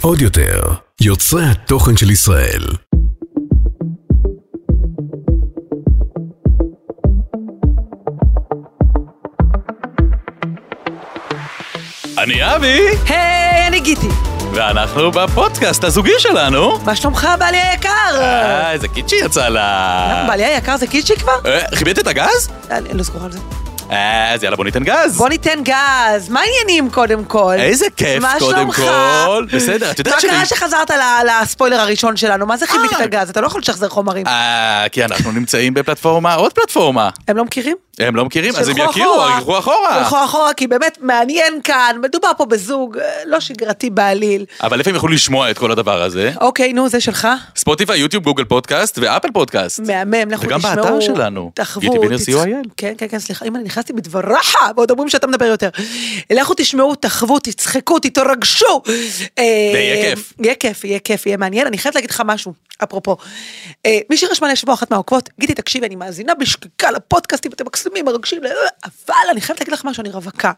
[0.00, 0.62] עוד יותר,
[1.00, 2.62] יוצרי התוכן של ישראל.
[12.18, 14.08] אני אבי, היי, אני גיטי.
[14.52, 16.78] ואנחנו בפודקאסט הזוגי שלנו.
[16.84, 17.90] מה שלומך, בעלי היקר?
[18.14, 20.24] אה, איזה קיצ'י יצא לה.
[20.28, 21.32] בעלי היקר זה קיצ'י כבר?
[21.46, 22.48] אה, חיבית את הגז?
[22.70, 23.38] אני לא סגורה על זה.
[23.90, 25.16] אז יאללה בוא ניתן גז.
[25.16, 27.54] בוא ניתן גז, מה העניינים קודם כל?
[27.58, 28.76] איזה כיף מה קודם שלומך?
[28.76, 29.46] כל.
[29.52, 30.32] בסדר, את יודעת מה שאני...
[30.32, 30.90] קרה שחזרת
[31.26, 32.46] לספוילר הראשון שלנו?
[32.46, 32.98] מה זה חיבית אה.
[32.98, 33.30] את הגז?
[33.30, 34.26] אתה לא יכול לשחזר חומרים.
[34.26, 37.10] אה, כי אנחנו נמצאים בפלטפורמה, עוד פלטפורמה.
[37.28, 37.76] הם לא מכירים?
[37.98, 39.22] הם לא מכירים, אז הם יכירו.
[39.36, 39.98] ילכו אחורה.
[39.98, 44.44] ילכו אחורה, כי באמת מעניין כאן, מדובר פה בזוג אה, לא שגרתי בעליל.
[44.62, 46.32] אבל איפה הם יכולים לשמוע את כל הדבר הזה?
[46.40, 47.28] אוקיי, נו, זה שלך?
[47.56, 49.80] ספוטיפיי, יוטיוב, גוגל פודקאסט ואפל פודקאסט.
[49.80, 50.76] מהמם, לכו וגם תשמעו.
[50.76, 51.82] באתר שלנו, תחוו.
[52.76, 55.68] כן, כן, כן, סליחה, אם אני נכנסתי בדבריך, ועוד אומרים שאתה מדבר יותר.
[56.30, 58.82] לכו תשמעו, תחוו, תצחקו, תתרגשו.
[59.38, 60.32] אה, ויהיה כיף.
[60.40, 61.66] יהיה כיף, יהיה כיף, יהיה מעניין.
[61.66, 62.52] אני חייבת להגיד לך משהו,
[62.84, 63.16] אפרופו.
[63.86, 68.40] אה, מי שרשמה לשבוע אחת מהעוקבות, גידי, תקשיבי, אני מאזינה בשקיקה לפודקאסטים, אתם מקסימים, מרגשים,
[68.84, 70.52] אבל אני חייבת להגיד לך משהו, אני רווקה.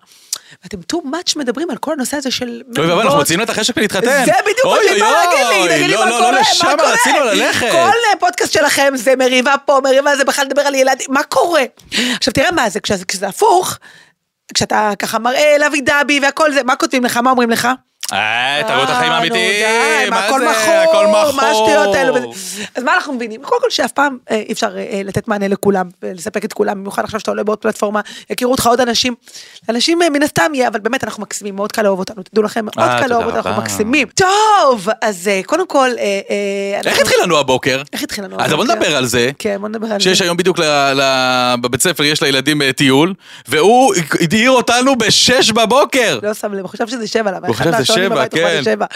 [0.63, 2.63] ואתם too much מדברים על כל הנושא הזה של...
[2.79, 3.19] אוי ואבוי, אנחנו.
[3.19, 4.25] מוציאים לה את החשק להתחתן.
[4.25, 6.37] זה בדיוק מה שאני באה להגיד לי, אוי, תגיד לי לא, מה לא, קורה, לא,
[6.37, 6.93] מה לשם קורה.
[6.93, 7.71] רצינו ללכת.
[7.71, 11.63] כל אה, פודקאסט שלכם זה מריבה פה, מריבה זה בכלל לדבר על ילדים, מה קורה?
[12.17, 13.79] עכשיו תראה מה זה, כשזה כשזה הפוך,
[14.55, 17.69] כשאתה ככה מראה לוי דבי והכל זה, מה כותבים לך, מה אומרים לך?
[18.13, 20.11] אה, תראו את החיים אה, האמיתיים.
[20.11, 20.41] מה, הכל?
[20.41, 21.33] מכור.
[21.33, 22.33] מה השטויות האלו?
[22.75, 23.43] אז מה אנחנו מבינים?
[23.43, 27.05] קודם כל שאף פעם אה, אי אפשר אה, לתת מענה לכולם, ולספק את כולם, במיוחד
[27.05, 28.01] עכשיו שאתה עולה בעוד פלטפורמה,
[28.31, 29.15] יכירו אותך עוד אנשים.
[29.69, 32.91] אנשים מן הסתם יהיה, אבל באמת אנחנו מקסימים, מאוד קל לאהוב אותנו, תדעו לכם, מאוד
[33.01, 33.63] קל לאהוב אותנו, אנחנו.
[33.63, 34.09] מקסימים.
[34.15, 35.91] טוב, אז קודם כל,
[36.85, 37.83] איך התחיל לנו הבוקר?
[37.93, 38.75] איך התחיל לנו אז בוא הבוקר?
[38.75, 39.31] נדבר על זה.
[39.39, 40.05] כן, בוא נדבר על זה.
[40.05, 40.59] שיש היום בדיוק
[41.61, 43.15] בבית ספר, יש לילדים טיול,
[43.49, 46.19] והוא הדהיר אותנו בשש בבוקר.
[46.23, 47.49] לא שם לב, הוא חושב שזה שבע, למה?
[48.07, 48.63] הוא חושב כן.
[48.65, 48.87] שבע.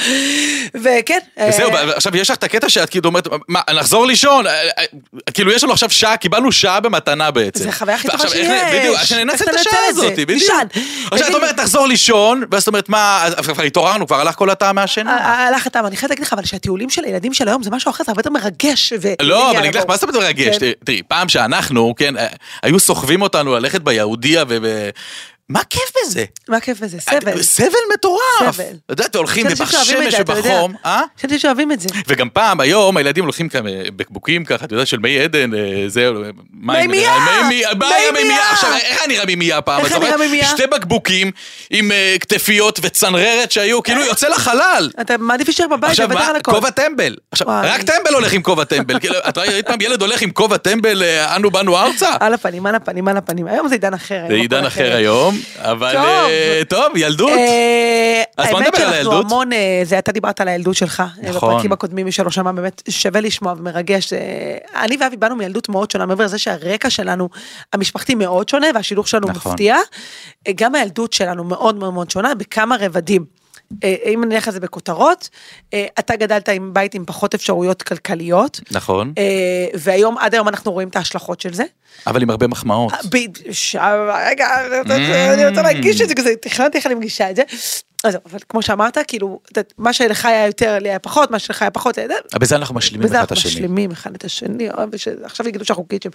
[0.75, 1.19] וכן.
[1.39, 4.47] אה, וזהו, עכשיו יש לך את הקטע שאת כאילו אומרת, מה, נחזור לישון?
[4.47, 4.84] אה, אה,
[5.34, 7.64] כאילו יש לנו עכשיו שעה, קיבלנו שעה במתנה בעצם.
[7.64, 8.48] זה החוויה הכי טובה שיש.
[8.74, 9.73] בדיוק, שננצל את השעה?
[9.89, 10.52] הזאת, בדיוק.
[11.11, 14.74] עכשיו את אומרת, תחזור לישון, ואז את אומרת, מה, כבר התעוררנו, כבר הלך כל הטעם
[14.74, 15.17] מהשינה.
[15.17, 17.91] אה, הלך הטעם, אני חייבת להגיד לך, אבל שהטיולים של הילדים של היום זה משהו
[17.91, 18.92] אחר, זה הרבה יותר מרגש.
[19.23, 19.86] לא, אבל אני אגיד לך.
[19.89, 20.58] מה זאת אומרת מרגש?
[20.58, 20.70] כן.
[20.85, 22.27] תראי, פעם שאנחנו, כן, אה,
[22.62, 24.45] היו סוחבים אותנו ללכת ביהודיה
[25.52, 26.24] מה הכיף בזה?
[26.48, 27.01] מה כיף בזה?
[27.01, 27.42] סבל.
[27.42, 28.55] סבל מטורף.
[28.55, 28.77] סבל.
[28.86, 29.74] את יודעת, הולכים בשמש
[30.11, 30.18] זה.
[30.20, 31.02] ובחום, אה?
[31.24, 31.89] אנשים שאוהבים את זה.
[32.08, 35.86] וגם פעם, היום, הילדים הולכים כמה בקבוקים ככה, אתה יודע, של מי עדן, אה,
[36.52, 37.14] מים מימייה!
[38.12, 38.51] מימייה!
[38.51, 39.85] עכשיו, איך היה נראה מימייה פעם?
[39.85, 40.17] איך נראה?
[40.17, 40.46] מימייה?
[40.46, 41.30] שתי בקבוקים
[41.70, 44.91] עם אה, כתפיות וצנררת שהיו, כאילו יוצא לחלל.
[45.01, 46.52] אתה מעדיף להישאר בבית, לוותר על הכל.
[46.52, 47.17] כובע טמבל.
[47.33, 47.46] עכשיו.
[47.48, 49.01] רק טמבל הולך עם כובע טמבל.
[49.01, 52.11] כאילו, את ראית פעם ילד הולך עם כובע טמבל, אה, אנו באנו ארצה?
[52.20, 53.46] על הפנים, על הפנים, על הפנים.
[53.46, 54.24] היום זה עידן אחר.
[54.29, 56.05] זה עידן אחר היום, אבל טוב.
[56.05, 57.30] אה, טוב, ילדות.
[57.30, 59.25] אה, אז בוא האמת נדבר על שאנחנו הילדות.
[59.25, 61.51] המון, אה, זה אתה דיברת על הילדות שלך, נכון.
[61.51, 64.13] בפרקים הקודמים, מי שלא שמע, באמת שווה לשמוע ומרגש.
[64.75, 67.29] אני ואבי באנו מילדות מאוד שונה, מעבר לזה שהרקע שלנו,
[67.73, 69.53] המשפחתי מאוד שונה, והשילוך שלנו נכון.
[69.53, 69.77] מפתיע.
[70.55, 73.42] גם הילדות שלנו מאוד מאוד מאוד שונה, בכמה רבדים.
[73.85, 75.29] אה, אם נלך על זה בכותרות,
[75.75, 80.73] אה, אתה גדלת עם בית עם פחות אפשרויות כלכליות, נכון, אה, והיום, עד היום אנחנו
[80.73, 81.65] רואים את ההשלכות של זה.
[82.07, 82.93] אבל עם הרבה מחמאות.
[84.31, 84.47] רגע,
[85.35, 87.43] אני רוצה להגיש את זה תכננתי איך אני מגישה את זה.
[88.05, 89.40] אז אבל כמו שאמרת, כאילו,
[89.79, 92.74] מה שלך היה יותר, לי היה פחות, מה שלך היה פחות, אתה יודע, בזה אנחנו
[92.74, 93.61] משלימים בזה אחד את אנחנו השני.
[93.61, 94.68] משלימים אחד את השני,
[95.23, 96.11] עכשיו יגידו שאנחנו קיצ'ים.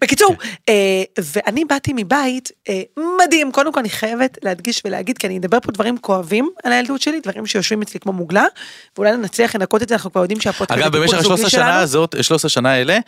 [0.00, 0.34] בקיצור,
[0.68, 2.82] אה, ואני באתי מבית אה,
[3.18, 7.00] מדהים, קודם כל אני חייבת להדגיש ולהגיד, כי אני אדבר פה דברים כואבים על הילדות
[7.00, 8.44] שלי, דברים שיושבים אצלי כמו מוגלה,
[8.96, 11.62] ואולי נצליח לנקות את זה, אנחנו כבר יודעים שהפודקאסט אגב, במשך טיפול ה-13 זוגי שנה
[11.62, 11.82] שלנו.
[11.82, 12.98] הזאת, 13 שנה האלה,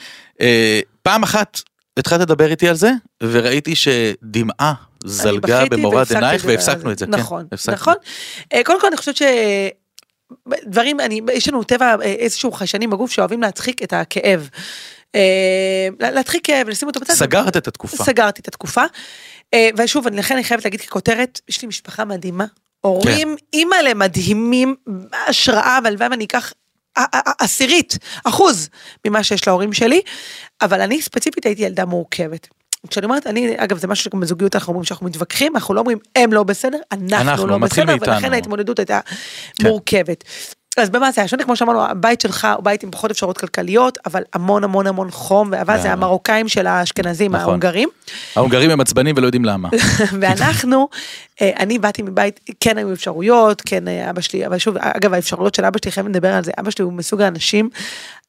[0.40, 1.60] אה, פעם אחת
[1.96, 2.90] התחלת לדבר איתי על זה,
[3.22, 7.06] וראיתי שדמעה זלגה במורד עינייך, והפסקנו את זה.
[7.06, 7.47] כן, נכון.
[7.69, 7.94] נכון.
[8.53, 9.22] אה, קודם כל אני חושבת ש...
[10.64, 14.48] דברים, אני, יש לנו טבע, אה, איזשהו חיישנים בגוף שאוהבים להדחיק את הכאב.
[15.14, 17.14] אה, להדחיק כאב, לשים אותו בצד.
[17.14, 18.04] סגרת את התקופה.
[18.04, 18.84] סגרתי את התקופה.
[19.54, 22.47] אה, ושוב, לכן אני חייבת להגיד ככותרת, יש לי משפחה מדהימה.
[22.81, 24.75] הורים, אימא'לה מדהימים,
[25.28, 26.52] השראה, והלוואי ואני אקח
[27.38, 28.69] עשירית, אחוז
[29.06, 30.00] ממה שיש להורים שלי,
[30.61, 32.49] אבל אני ספציפית הייתי ילדה מורכבת.
[32.86, 35.98] כשאני אומרת, אני, אגב, זה משהו שגם בזוגיות אנחנו אומרים שאנחנו מתווכחים, אנחנו לא אומרים,
[36.16, 38.12] הם לא בסדר, אנחנו, אנחנו, לא בסדר, מאיתנו.
[38.12, 39.00] ולכן ההתמודדות הייתה
[39.58, 39.69] כן.
[39.69, 40.25] מורכבת.
[40.76, 43.98] אז במה זה היה שונה, כמו שאמרנו, הבית שלך הוא בית עם פחות אפשרויות כלכליות,
[44.06, 45.92] אבל המון המון המון חום ואהבה, זה אה.
[45.92, 47.44] המרוקאים של האשכנזים, נכון.
[47.44, 47.88] ההונגרים.
[48.36, 49.69] ההונגרים הם עצבנים ולא יודעים למה.
[50.20, 50.88] ואנחנו,
[51.40, 55.54] אה, אני באתי מבית, כן היו אפשרויות, כן אה, אבא שלי, אבל שוב, אגב, האפשרויות
[55.54, 57.70] של אבא שלי, חייבים לדבר על זה, אבא שלי הוא מסוג האנשים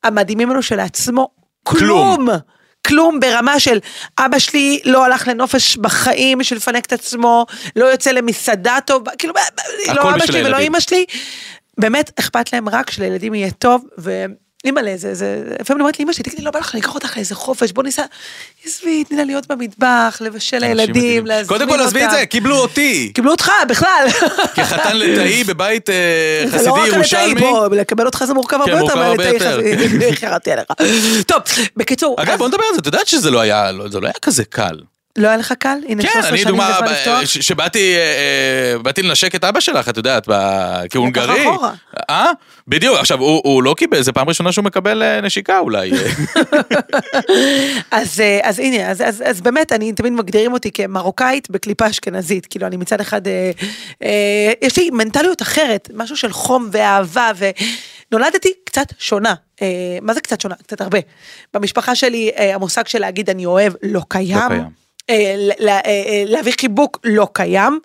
[0.04, 1.28] המדהימים האלו שלעצמו,
[1.63, 2.16] כלום.
[2.16, 2.40] כלום.
[2.88, 3.80] כלום ברמה של
[4.20, 7.46] אבא שלי לא הלך לנופש בחיים בשביל לפנק את עצמו,
[7.76, 9.34] לא יוצא למסעדה טובה, כאילו,
[9.96, 10.58] לא אבא שלי ולא.
[10.58, 11.06] אימא שלי.
[11.78, 13.84] באמת אכפת להם רק שלילדים יהיה טוב,
[14.64, 17.18] ואימא'לה, זה, זה, לפעמים אני אומרת לאמא שלי, תגידי, לא בא לך, אני אקח אותך
[17.18, 18.04] לאיזה חופש, בוא ניסע,
[18.66, 21.26] עזבי, תני לה להיות במטבח, לבשל לילדים.
[21.26, 22.12] להזמין קודם כל עזבי את.
[22.12, 23.12] זה, קיבלו אותי.
[23.14, 24.08] קיבלו אותך, בכלל.
[24.56, 25.96] כחתן ליטאי בבית אה,
[26.46, 27.32] זה לא חסידי רק ירושלמי.
[27.34, 29.62] לתאי, בוא, לקבל אותך זה מורכב הרבה כן, יותר הרבה יותר.
[29.62, 30.66] חסידי, חרדתי עליך.
[31.28, 31.42] טוב,
[31.78, 34.14] בקיצור, אגב, בוא נדבר על זה, את יודעת שזה לא היה, לא- זה לא היה
[34.22, 34.80] כזה קל.
[35.19, 35.77] לא היה לך קל?
[35.88, 37.25] הנה, כן, 13 אני שנים דוגמה, ב- לפתוח.
[37.25, 38.00] ש- שבאתי אה,
[38.74, 40.27] אה, באתי לנשק את אבא שלך, את יודעת,
[40.89, 41.45] כהונגרי.
[42.10, 42.31] אה?
[42.68, 45.92] בדיוק, עכשיו, הוא הוא לא קיבל, זה פעם ראשונה שהוא מקבל אה, נשיקה אולי.
[47.92, 52.45] אז, אז הנה, אז, אז, אז באמת, אני תמיד מגדירים אותי כמרוקאית בקליפה אשכנזית.
[52.45, 53.51] כאילו, אני מצד אחד, אה,
[54.04, 57.31] אה, יש לי מנטליות אחרת, משהו של חום ואהבה,
[58.12, 59.33] ונולדתי קצת שונה.
[59.62, 59.68] אה,
[60.01, 60.56] מה זה קצת שונה?
[60.56, 61.00] קצת הרבה.
[61.54, 64.63] במשפחה שלי, אה, המושג של להגיד אני אוהב לא קיים.
[65.10, 65.16] אה,
[65.68, 67.80] אה, אה, להביא חיבוק לא קיים.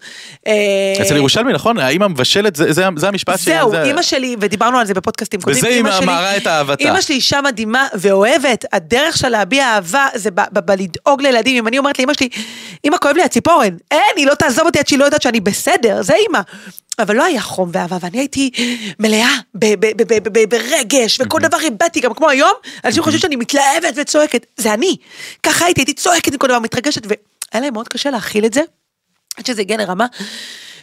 [1.02, 1.78] אצל ירושלמי, נכון?
[1.78, 5.68] האמא מבשלת, זה- המשפט ש- זהו, זה- אימא שלי, ודיברנו על זה בפודקאסטים קודמים, וזה
[5.68, 6.84] היא שלי- מראה את אהבתה.
[6.84, 10.30] אימא שלי אישה מדהימה ואוהבת, הדרך שלה להביע אהבה זה
[10.64, 12.28] בלדאוג לילדים, אם אני אומרת לאימא שלי,
[12.84, 16.02] אימא כואב לי הציפורן, אין, היא לא תעזוב אותי עד שהיא לא יודעת שאני בסדר,
[16.02, 16.40] זה אימא.
[16.98, 18.50] אבל לא היה חום ואהבה, ואני הייתי
[18.98, 19.30] מלאה
[20.48, 22.52] ברגש, וכל דבר איבדתי, גם כמו היום,
[22.84, 24.96] אנשים חושבים שאני מתלהבת וצועקת, זה אני.
[25.42, 28.60] ככה הייתי, הייתי צועקת עם כל דבר, מתרגשת, והיה להם מאוד קשה להכיל את זה,
[29.36, 30.06] עד שזה הגיע לרמה,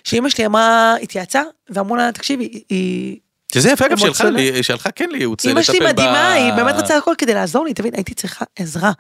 [0.04, 3.18] שאימא שלי אמרה, התייעצה, ואמרו לה, תקשיבי, היא...
[3.54, 3.86] שזה יפה.
[4.30, 7.66] לי- שלך כן לייעוץ, אימא שלי לטפל ב- מדהימה, היא באמת רצתה הכל כדי לעזור
[7.66, 8.92] לי, תבין, הייתי צריכה עזרה.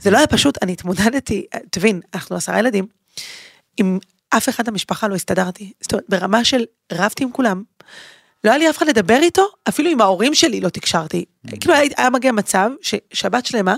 [0.00, 2.86] זה לא היה פשוט, אני התמודדתי, תבין, אנחנו עשרה ילדים,
[3.76, 3.98] עם
[4.30, 5.72] אף אחד במשפחה לא הסתדרתי.
[5.80, 7.62] זאת אומרת, ברמה של רבתי עם כולם,
[8.44, 11.24] לא היה לי אף אחד לדבר איתו, אפילו עם ההורים שלי לא תקשרתי.
[11.60, 13.74] כאילו היה, היה מגיע מצב ששבת שלמה,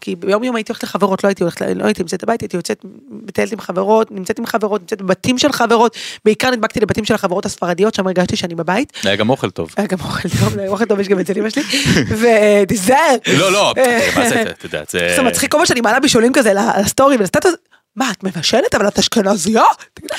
[0.00, 2.84] כי ביום יום הייתי הולכת לחברות, לא הייתי הולכת, לא הייתי יוצאת הביתה, הייתי יוצאת,
[3.10, 7.46] מטיילת עם חברות, נמצאת עם חברות, נמצאת בבתים של חברות, בעיקר נדבקתי לבתים של החברות
[7.46, 8.92] הספרדיות, שם הרגשתי שאני בבית.
[9.04, 9.74] היה גם אוכל טוב.
[9.76, 11.62] היה גם אוכל טוב, אוכל טוב יש גם אצל אמא שלי,
[12.62, 13.16] ותיזהר.
[13.38, 15.12] לא, לא, אה, מה זה, את יודעת, זה...
[15.16, 17.54] זה מצחיק כל פעם שאני מעלה בישולים כזה לסטורי ולסטטוס,
[17.96, 19.62] מה, את מבשלת אבל את אשכנזייה?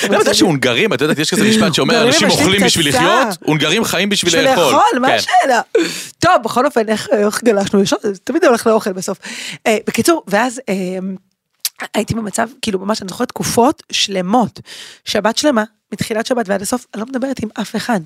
[0.09, 2.89] לא יודע שהונגרים, את יודעת, יש כזה משפט שאומר, אנשים אוכלים בשביל.
[2.89, 4.63] לחיות, הונגרים חיים בשביל בשביל לאכול.
[4.63, 5.13] לאכול, מה כן.
[5.15, 5.61] השאלה?
[6.19, 7.81] טוב, בכל אופן, איך גלשנו?
[8.01, 9.17] זה תמיד הולך לאוכל בסוף.
[9.67, 10.75] אה, בקיצור, ואז אה,
[11.93, 14.59] הייתי במצב, כאילו ממש, אני זוכרת תקופות שלמות,
[15.05, 17.99] שבת שלמה, מתחילת שבת ועד הסוף, אני לא מדברת עם אף אחד.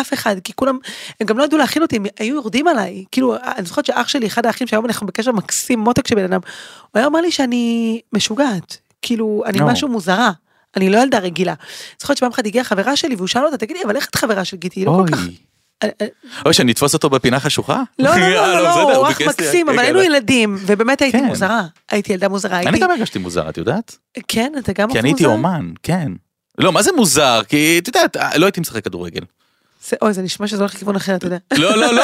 [0.00, 0.78] אף אחד, כי כולם,
[1.20, 3.04] הם גם לא ידעו להכיל אותי, הם היו יורדים עליי.
[3.12, 6.40] כאילו, אני זוכרת שאח שלי, אחד האחים שהיום אנחנו בקשר מקסים, מותק של בן אדם,
[6.80, 8.87] הוא היה אומר לי שאני משוגעת.
[9.02, 9.66] כאילו, אני נו.
[9.66, 10.30] משהו מוזרה.
[10.76, 11.54] אני לא ילדה רגילה.
[12.00, 14.56] זוכרת שפעם אחת הגיעה חברה שלי והוא שאל אותה, תגידי, אבל איך את חברה של
[14.56, 14.80] גיטי?
[14.80, 15.22] היא לא כל כך...
[15.24, 15.36] אוי.
[15.82, 16.06] אה, אה,
[16.44, 17.82] אוי, שאני אתפוס אותו בפינה חשוכה?
[17.98, 20.04] לא, לא, לא, אה, לא, בסדר, לא, הוא אח מקסים, אבל היינו כן.
[20.04, 21.24] ילדים, ובאמת הייתי כן.
[21.24, 21.62] מוזרה.
[21.90, 22.80] הייתי ילדה מוזרה, אני הייתי...
[22.80, 23.96] גם הרגשתי מוזר, את יודעת?
[24.28, 25.36] כן, אתה גם כי אח אני הייתי מוזר?
[25.36, 26.12] אומן, כן.
[26.58, 27.40] לא, מה זה מוזר?
[27.48, 29.20] כי, את יודעת, לא הייתי משחק כדורגל.
[29.88, 31.36] זה- אוי, זה נשמע שזה הולך לכיוון אחר, אתה יודע.
[31.56, 32.02] לא, לא, לא,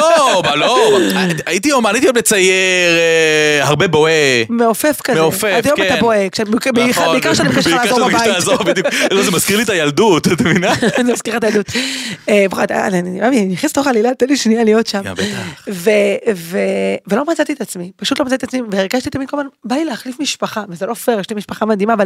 [0.55, 0.99] לא.
[1.45, 4.43] הייתי אומן, הייתי אוהב לצייר, אה, הרבה בוהה.
[4.49, 5.19] מעופף כזה.
[5.19, 5.85] מעופף, עד היום כן.
[5.93, 8.27] אתה בוהה, כשאת- בעיקר נכון, בעיקר כשאני מבקש לך בעיקר לעזור בבית.
[8.27, 8.87] לעזור, בדיוק.
[9.11, 10.73] לא, זה מזכיר לי את הילדות, את מבינה?
[10.99, 11.65] אני מזכירה את העדות.
[12.29, 15.01] אה, אה, אני נכנס לתוך העלילה, תן לי שנייה להיות שם.
[15.03, 15.13] כן,
[17.07, 19.85] ולא מצאתי את עצמי, פשוט לא מצאתי את עצמי, והרגשתי תמיד כל הזמן, בא לי
[19.85, 22.05] להחליף משפחה, וזה לא פייר, יש לי משפחה מדהימה, אבל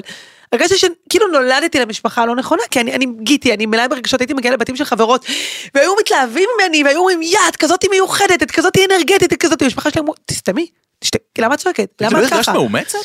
[0.54, 4.76] הרגשתי שכאילו נולדתי למשפחה הלא נכונה, כי אני גיתי, אני מלאה ברגשות, הייתי מגיעה לבתים
[4.76, 5.26] של חברות,
[5.74, 9.92] והיו מתלהבים ממני, והיו אומרים, יא, את כזאת מיוחדת, את כזאת אנרגטית, את כזאת, המשפחה
[9.92, 10.68] שלי אמרו, תסתמי,
[11.00, 11.90] תשת- למה את צועקת?
[11.98, 12.54] כאילו, למה לא את ככה?
[12.54, 12.98] מאומצת?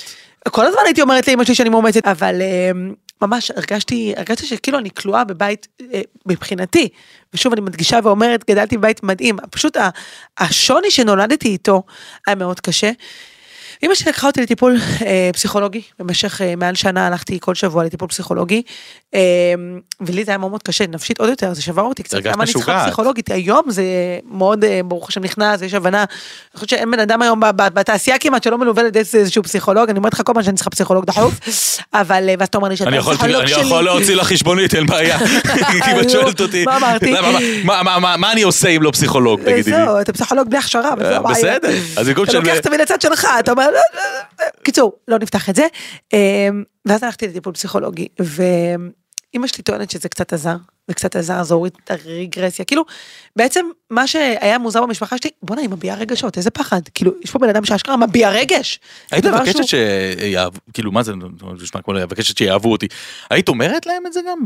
[0.49, 2.71] כל הזמן הייתי אומרת לאמא שלי שאני מאומצת, אבל אה,
[3.23, 6.88] ממש הרגשתי, הרגשתי שכאילו אני כלואה בבית אה, מבחינתי.
[7.35, 9.76] ושוב אני מדגישה ואומרת, גדלתי בבית מדהים, פשוט
[10.38, 11.83] השוני שנולדתי איתו
[12.26, 12.90] היה מאוד קשה.
[13.85, 14.76] אמא שלי לקחה אותי לטיפול
[15.07, 18.62] אה, פסיכולוגי, במשך אה, מעל שנה הלכתי כל שבוע לטיפול פסיכולוגי,
[19.14, 19.21] אה,
[20.00, 22.53] ולי זה היה מאוד מאוד קשה, נפשית עוד יותר, זה שבר אותי קצת, למה אני
[22.53, 22.83] צריכה.
[22.87, 23.83] פסיכולוגית, היום זה
[24.31, 26.07] מאוד, אה, ברוך השם נכנס, יש הבנה, אני
[26.55, 30.12] חושבת שאין בן אדם היום בתעשייה כמעט שלא מלווה על ידי איזשהו פסיכולוג, אני אומרת
[30.14, 31.35] לך כל פעם שאני צריכה פסיכולוג דחוף,
[31.95, 33.61] אבל, אה, ואז אתה אומר לי שאתה יכול- הפסיכולוג אני שלי.
[33.61, 35.19] יכול להוציא לך חשבונית, אין בעיה.
[35.93, 36.64] אם את שואלת אותי.
[36.64, 37.14] מה אמרתי?
[37.64, 39.76] מה- אני עושה אם לא פסיכולוג, תגידי לי?
[39.76, 41.19] זהו, אתה פסיכולוג בלי הכשרה, אה.
[41.23, 43.69] בסדר, אז במקום אתה של- לוקח את זה לצד שלך, אתה אומר.
[44.62, 45.66] קיצור, לא נפתח את זה.
[46.12, 50.57] אמ, ואז הלכתי לטיפול פסיכולוגי, ואימא שלי טוענת שזה קצת עזר,
[50.88, 52.64] זה קצת עזר, זה הוריד את הרגרסיה.
[52.64, 52.85] כאילו,
[53.37, 56.81] בעצם מה שהיה מוזר במשפחה שלי, בואנה, היא מביעה רגשות, איזה פחד.
[56.95, 58.81] כאילו, יש פה בן אדם שאשכרה מביע רגש.
[59.11, 61.12] היית מבקשת שיאהבו, כאילו מה זה,
[61.62, 62.87] נשמע כמו מבקשת שיאהבו אותי.
[63.31, 64.38] היית אומרת להם את זה גם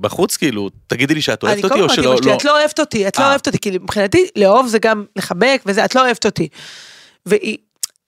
[0.00, 2.58] בחוץ, כאילו, תגידי לי שאת אוהבת אני כל אותי או שלא, לאמא שלי, את לא
[2.58, 3.28] אוהבת אותי, את לא אה.
[3.28, 6.48] אוהבת אותי, כי מבחינתי לאהוב זה גם לחבק וזה, את לא אוהבת אותי.
[7.26, 7.56] והיא,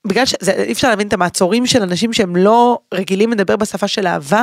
[0.06, 4.42] בגלל שאי אפשר להבין את המעצורים של אנשים שהם לא רגילים לדבר בשפה של אהבה.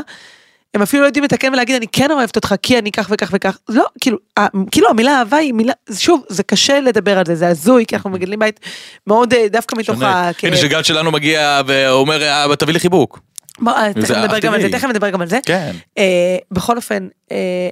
[0.73, 3.57] הם אפילו לא יודעים לתקן ולהגיד אני כן אוהבת אותך כי אני כך וכך וכך
[3.69, 7.47] לא כאילו ה- כאילו המילה אהבה היא מילה שוב זה קשה לדבר על זה זה
[7.47, 8.59] הזוי כי אנחנו מגדלים בית
[9.07, 10.01] מאוד אה, דווקא מתוך.
[10.01, 10.47] הכאב.
[10.51, 13.19] הנה שגל שלנו מגיע ואומר, אבא תביא לי חיבוק.
[13.67, 14.69] אה, תכף נדבר גם על זה.
[14.71, 15.39] תכף נדבר גם על זה.
[15.45, 15.71] כן.
[15.97, 17.69] אה, בכל אופן, אה, אה,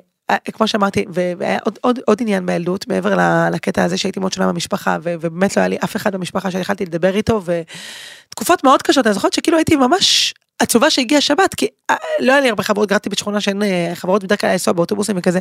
[0.54, 3.18] כמו שאמרתי, והיה עוד, עוד, עוד עניין בילדות, מעבר
[3.52, 6.86] לקטע הזה שהייתי מאוד שונה במשפחה, ו- ובאמת לא היה לי אף אחד במשפחה שיכלתי
[6.86, 11.96] לדבר איתו, ותקופות מאוד קשות, אני זוכרת שכאילו הייתי ממש עצובה שהגיעה שבת, כי אה,
[12.20, 15.40] לא היה לי הרבה חברות, גרתי בשכונה שאין אה, חברות בדרך כלל לנסוע באוטובוסים וכזה.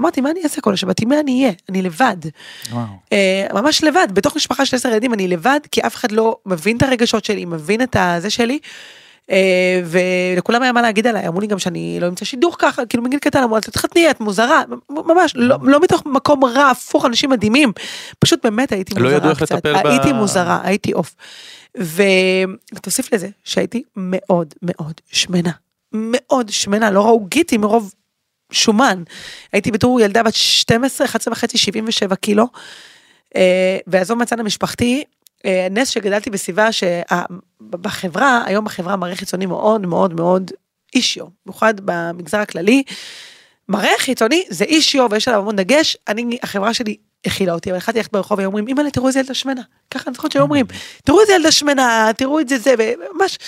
[0.00, 1.00] אמרתי, מה אני אעשה כל השבת?
[1.00, 1.52] עם מי אני אהיה?
[1.68, 2.16] אני לבד.
[3.12, 6.76] אה, ממש לבד, בתוך משפחה של עשר ילדים אני לבד, כי אף אחד לא מבין
[6.76, 8.58] את הרגשות שלי, מבין את הזה שלי.
[9.30, 13.02] אה, ולכולם היה מה להגיד עליי, אמרו לי גם שאני לא אמצא שידוך ככה, כאילו
[13.02, 17.30] מגיל קטן אמרו, את תתחתני, את מוזרה, ממש, לא, לא מתוך מקום רע, הפוך, אנשים
[17.30, 17.72] מדהימים.
[18.18, 21.14] פשוט באמת הייתי לא מוזרה איך קצת, ב- הייתי מוזרה, הייתי עוף.
[21.80, 22.02] ו-
[22.74, 25.50] ותוסיף לזה שהייתי מאוד מאוד שמנה,
[25.92, 27.94] מאוד שמנה, לא ראו גיטי מרוב
[28.52, 29.02] שומן.
[29.52, 32.46] הייתי בתור ילדה בת 12, 11 וחצי, 77 קילו.
[33.36, 35.04] אה, ועזוב מהצד המשפחתי,
[35.70, 40.50] נס שגדלתי בסביבה שבחברה, היום בחברה מראה חיצוני מאוד מאוד מאוד
[40.94, 42.82] אישיו, במיוחד במגזר הכללי.
[43.68, 46.96] מראה חיצוני זה אישיו ויש עליו המון דגש, אני, החברה שלי
[47.26, 50.14] הכילה אותי, אבל התחלתי ללכת ברחוב והיו אומרים, אימא'לה תראו איזה ילדה שמנה, ככה אני
[50.14, 50.66] זוכרת שהיו אומרים,
[51.04, 53.38] תראו איזה ילדה שמנה, תראו את זה זה, וממש,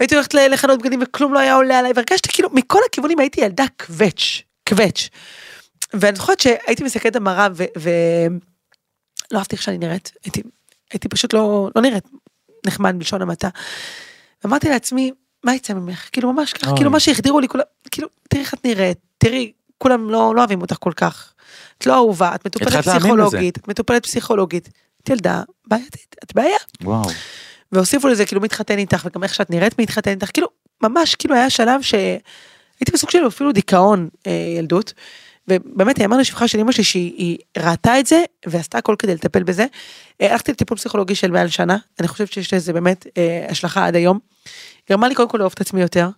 [0.00, 3.64] והייתי הולכת לחנות בגדים וכלום לא היה עולה עליי, והרגשתי כאילו מכל הכיוונים הייתי ילדה
[3.76, 5.08] קווץ', קווץ'.
[5.94, 7.64] ואני זוכרת שהייתי מסתכלת במראה ו...
[7.78, 7.90] ו...
[9.30, 10.42] לא אהבתי איך שאני נראית, הייתי,
[10.92, 12.04] הייתי פשוט לא, לא נראית
[12.66, 13.48] נחמד בלשון המעטה.
[14.46, 15.12] אמרתי לעצמי,
[15.44, 16.08] מה יצא ממך?
[16.12, 16.76] כאילו ממש ככה.
[16.76, 20.62] כאילו מה שהחדירו לי, כולם, כאילו, תראי איך את נראית, תראי, כולם לא, לא אוהבים
[20.62, 21.32] אותך כל כך.
[21.78, 24.68] את לא אהובה, את מטופלת פסיכולוגית, את מטופלת פסיכולוגית.
[25.06, 26.58] את ילדה בעייתית, את בעיה.
[26.82, 27.10] וואו.
[27.72, 30.48] והוסיפו לזה כאילו מתחתן איתך וגם איך שאת נראית מתחתן איתך כאילו
[30.82, 34.92] ממש כאילו היה שלב שהייתי בסוג של אפילו דיכאון אה, ילדות.
[35.48, 39.42] ובאמת יאמר לשבחה של אמא שלי שהיא היא ראתה את זה ועשתה הכל כדי לטפל
[39.42, 39.66] בזה.
[40.20, 43.96] אה, הלכתי לטיפול פסיכולוגי של מעל שנה אני חושבת שיש לזה באמת אה, השלכה עד
[43.96, 44.18] היום.
[44.90, 46.08] גרמה לי קודם כל לאהוב את עצמי יותר.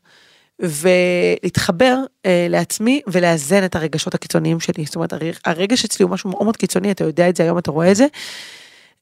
[0.59, 6.31] ולהתחבר אה, לעצמי ולאזן את הרגשות הקיצוניים שלי זאת אומרת הר- הרגש אצלי הוא משהו
[6.31, 8.07] מאוד מאוד קיצוני אתה יודע את זה היום אתה רואה את זה.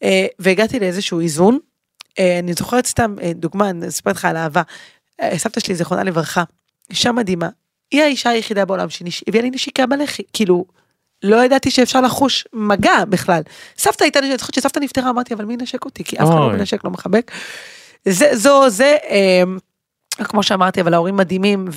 [0.03, 1.59] אה, והגעתי לאיזשהו איזון.
[2.19, 4.63] אה, אני זוכרת סתם אה, דוגמה, אני אספר לך על אהבה.
[5.21, 6.45] אה, סבתא שלי, זיכרונה לברכה,
[6.91, 7.49] אישה מדהימה.
[7.91, 10.23] היא האישה היחידה בעולם שהביאה לי נשיקה בלחי.
[10.33, 10.65] כאילו,
[11.23, 13.43] לא ידעתי שאפשר לחוש מגע בכלל.
[13.79, 16.05] סבתא הייתה, אני זוכרת שסבתא נפטרה, אמרתי, אבל מי ינשק אותי?
[16.05, 16.53] כי אף אחד לא.
[16.53, 17.31] מנשק, לא מחבק.
[18.05, 19.43] זה, זו, זה, אה,
[20.25, 21.69] כמו שאמרתי, אבל ההורים מדהימים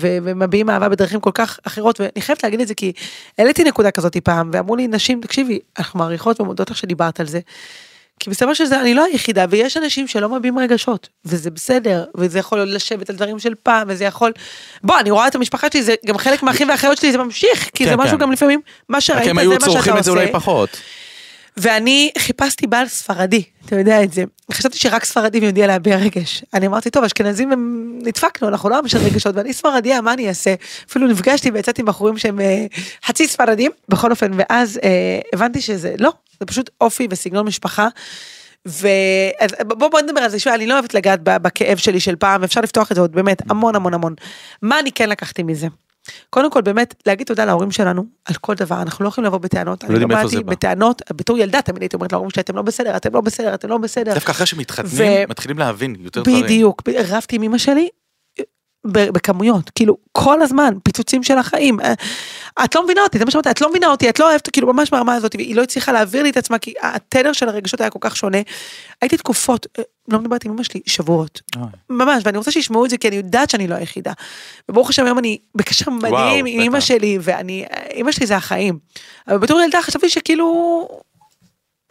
[0.00, 2.92] ומביעים אהבה בדרכים כל כך אחרות, ואני חייבת להגיד את זה כי
[3.38, 7.40] העליתי נקודה כזאת פעם, ואמרו לי, נשים, תקשיבי, אנחנו מעריכות ומודות לך שדיברת על זה.
[8.20, 12.62] כי מסתבר שזה, אני לא היחידה, ויש אנשים שלא מביעים רגשות, וזה בסדר, וזה יכול
[12.62, 14.32] לשבת על דברים של פעם, וזה יכול...
[14.82, 17.84] בוא, אני רואה את המשפחה שלי, זה גם חלק מהאחים והאחיות שלי, זה ממשיך, כי
[17.84, 18.22] כן, זה משהו כן.
[18.22, 20.32] גם לפעמים, מה רק שראית הם זה היו מה שאתה צורכים את זה אולי עושה.
[20.32, 20.80] פחות.
[21.56, 24.24] ואני חיפשתי בעל ספרדי, אתה יודע את זה.
[24.52, 26.44] חשבתי שרק ספרדים יודעים להביע רגש.
[26.54, 30.28] אני אמרתי, טוב, אשכנזים הם נדפקנו, אנחנו לא עם של רגשות, ואני ספרדיה, מה אני
[30.28, 30.54] אעשה?
[30.88, 32.66] אפילו נפגשתי ויצאתי עם בחורים שהם אה,
[33.04, 37.88] חצי ספרדים, בכל אופן, ואז אה, הבנתי שזה, לא, זה פשוט אופי וסגנון משפחה.
[38.66, 42.60] ובוא בוא נדבר על זה, שוב, אני לא אוהבת לגעת בכאב שלי של פעם, אפשר
[42.60, 44.14] לפתוח את זה עוד באמת המון המון המון.
[44.62, 45.66] מה אני כן לקחתי מזה?
[46.30, 49.84] קודם כל באמת להגיד תודה להורים שלנו על כל דבר, אנחנו לא יכולים לבוא בטענות,
[49.84, 50.52] לא יודעים באתי זה בא.
[50.52, 53.68] בטענות, בתור ילדה תמיד הייתי אומרת להורים שלי אתם לא בסדר, אתם לא בסדר, אתם
[53.68, 54.14] לא בסדר.
[54.14, 56.44] דווקא אחרי שמתחתנים, מתחילים להבין יותר דברים.
[56.44, 57.88] בדיוק, רבתי עם אמא שלי
[58.84, 61.80] בכמויות, כאילו כל הזמן, פיצוצים של החיים.
[61.80, 61.92] אה,
[62.64, 64.72] את לא מבינה אותי, זה מה שאמרתי, את לא מבינה אותי, את לא אוהבת, כאילו
[64.72, 67.90] ממש ברמה הזאת, והיא לא הצליחה להעביר לי את עצמה, כי התדר של הרגשות היה
[67.90, 68.38] כל כך שונה.
[69.02, 71.40] הייתי תקופות, אה, לא מדברת עם אמא שלי, שבועות.
[71.56, 71.64] אוי.
[71.90, 74.12] ממש, ואני רוצה שישמעו את זה כי אני יודעת שאני לא היחידה.
[74.68, 76.60] וברוך השם היום אני בקשר מדהים עם.
[76.60, 77.64] אמא שלי, ואני,
[77.94, 78.78] אמא שלי זה החיים.
[79.28, 80.88] אבל בתור ילדה חשבתי שכאילו,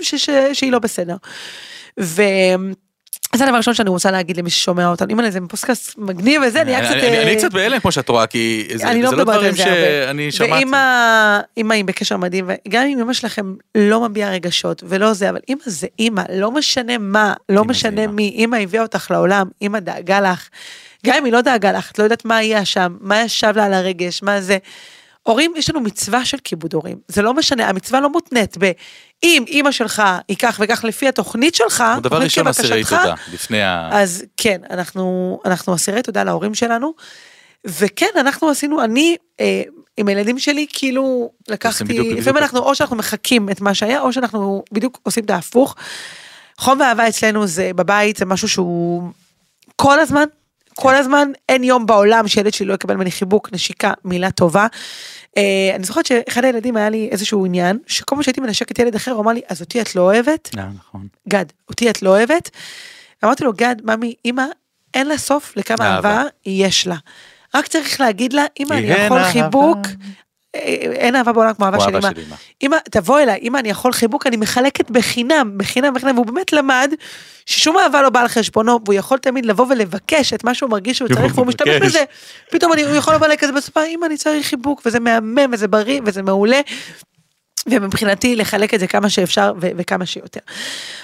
[0.02, 1.16] ש, ש, שהיא לא בסדר.
[2.00, 2.22] ו...
[3.38, 6.80] זה הדבר הראשון שאני רוצה להגיד למי ששומע אותנו, אימא'לה זה פודקאסט מגניב וזה, נהיה
[6.80, 6.96] אני- קצת...
[6.96, 9.56] אני- אה, אני קצת בהלם כמו שאת רואה, כי זה אני לא לא דברים.
[9.56, 10.52] שאני שמעתי.
[10.66, 15.40] ואמא, אמא היא בקשר מדהים, וגם אם אמא שלכם לא מביעה רגשות ולא זה, אבל
[15.50, 18.08] אמא זה אמא, לא משנה מה, לא משנה.
[18.08, 20.48] מי, אמא הביאה אותך לעולם, אמא דאגה לך.
[21.06, 23.66] גם אם היא לא דאגה לך, את לא יודעת מה היה שם, מה ישב לה
[23.66, 24.58] על הרגש, מה זה.
[25.24, 26.98] הורים, יש לנו מצווה של כיבוד הורים.
[27.08, 28.72] זה לא משנה, המצווה לא מותנית ב...
[29.24, 33.62] אם אימא שלך היא כך וכך לפי התוכנית שלך, הוא דבר ראשון אסירי תודה, לפני
[33.64, 33.90] ה...
[33.94, 36.94] אז כן, אנחנו, אנחנו אסירי תודה להורים שלנו,
[37.66, 39.62] וכן, אנחנו עשינו, אני אה,
[39.98, 42.20] עם הילדים שלי, כאילו לקחתי, בדיוק- בדיוק.
[42.20, 45.76] לפעמים אנחנו, או שאנחנו מחקים את מה שהיה, או שאנחנו בדיוק עושים את ההפוך.
[46.58, 49.04] חום ואהבה אצלנו זה בבית, זה משהו שהוא
[49.76, 50.24] כל הזמן,
[50.76, 54.68] כל הזמן, אין יום בעולם שילד שלי לא יקבל ממני חיבוק, נשיקה, מילה טובה.
[55.38, 59.12] אה, אני זוכרת שאחד הילדים היה לי איזשהו עניין, שכל פעם שהייתי מנשקת ילד אחר,
[59.12, 60.50] הוא אמר לי, אז אותי את לא אוהבת?
[60.58, 61.08] אה, נכון.
[61.30, 62.50] גד, אותי את לא אוהבת?
[63.24, 64.46] אמרתי לו, גד, ממי, אמא,
[64.94, 66.24] אין לה סוף לכמה אהבה.
[66.46, 66.96] יש לה.
[67.56, 69.24] רק צריך להגיד לה, אמא, כי אני יכול.
[69.24, 69.78] חיבוק.
[70.54, 72.10] אין אהבה בעולם כמו אהבה של אמא.
[72.64, 72.78] אמא.
[72.92, 76.94] תבוא אליי, אמא, אני יכול חיבוק, אני מחלקת בחינם, בחינם, בחינם, והוא באמת למד
[77.46, 80.98] ששום אהבה לא באה על חשבונו, והוא יכול תמיד לבוא ולבקש את מה שהוא מרגיש
[80.98, 81.82] שהוא צריך, והוא משתמש.
[81.82, 82.04] בזה.
[82.52, 85.68] פתאום אני, הוא יכול לבוא אליי כזה בסופה, אמא, אני צריך חיבוק, וזה מהמם, וזה
[85.68, 86.62] בריא, וזה מעולה.
[87.68, 90.40] ומבחינתי לחלק את זה כמה שאפשר ו- וכמה שיותר.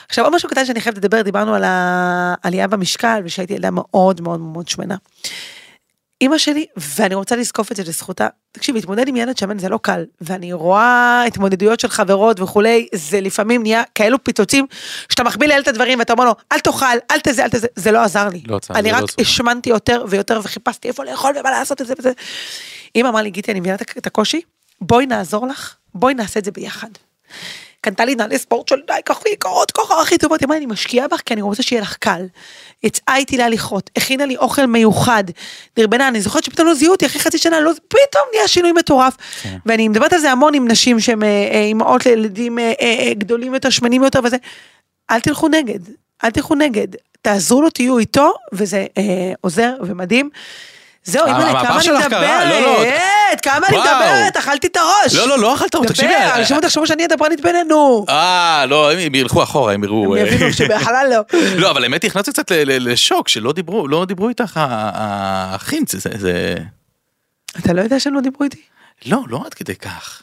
[0.10, 4.40] עכשיו עוד משהו קטן שאני חייבת לדבר, דיברנו על העלייה במשקל ושהייתי ילדה מאוד מאוד
[4.40, 4.96] מאוד שמנה.
[6.22, 9.80] אימא שלי, ואני רוצה לזקוף את זה לזכותה, תקשיב, להתמודד עם ילד שמן זה לא
[9.82, 14.66] קל, ואני רואה התמודדויות של חברות וכולי, זה לפעמים נהיה כאלו פיצוצים,
[15.10, 17.92] שאתה מחביא לילד את הדברים ואתה אומר לו, אל תאכל, אל תזה, אל תזה, זה
[17.92, 18.44] לא עזר לי.
[18.48, 19.08] לא עזר, אני זה רק לא.
[19.20, 22.12] השמנתי יותר ויותר וחיפשתי איפה לאכול ומה לעשות את זה וזה.
[22.96, 24.42] אמא אמרה לי, גיטי, אני מבינה את הקושי,
[24.82, 26.90] בואי נעזור לך, בואי נעשה את זה ביחד.
[27.82, 31.08] קנתה לי נעלי ספורט של די ככה יקרות ככה הכי טובות, היא אמרה אני משקיעה
[31.08, 32.26] בך כי אני רוצה שיהיה לך קל.
[32.84, 35.24] יצאה איתי להליכות, הכינה לי אוכל מיוחד,
[35.76, 39.18] דרבנה, אני זוכרת שפתאום לא זיהו אותי אחרי חצי שנה, לא, פתאום נהיה שינוי מטורף.
[39.42, 39.58] כן.
[39.66, 43.70] ואני מדברת על זה המון עם נשים שהן אה, אה, אימהות לילדים אה, גדולים יותר,
[43.70, 44.38] שמנים יותר וזה.
[45.12, 45.80] אל תלכו נגד,
[46.24, 46.88] אל תלכו נגד,
[47.22, 50.30] תעזרו לו, תהיו איתו, וזה אה, עוזר ומדהים.
[51.10, 52.72] זהו, אימא'לה, המהפך כמה אני קרה, לא, לא.
[52.80, 53.78] מדברת, כמה אני.
[53.78, 55.16] מדברת, אכלתי את הראש.
[55.16, 56.08] לא, לא, לא אכלת אותו, תקשיבי.
[56.14, 58.06] דבר, אנשים עוד יחשבו שאני הדברנית בינינו.
[58.10, 60.16] אה, לא, הם ילכו אחורה, הם יראו.
[60.18, 61.38] הם יבינו שבכלל לא.
[61.62, 64.92] לא, אבל האמת היא, נכנסתי קצת לשוק, שלא דיברו, לא איתך ה- ה-
[65.54, 66.56] האחים, זה-
[67.60, 68.62] אתה לא יודע שהם לא דיברו איתי?
[69.06, 70.22] לא, לא עד כדי כך.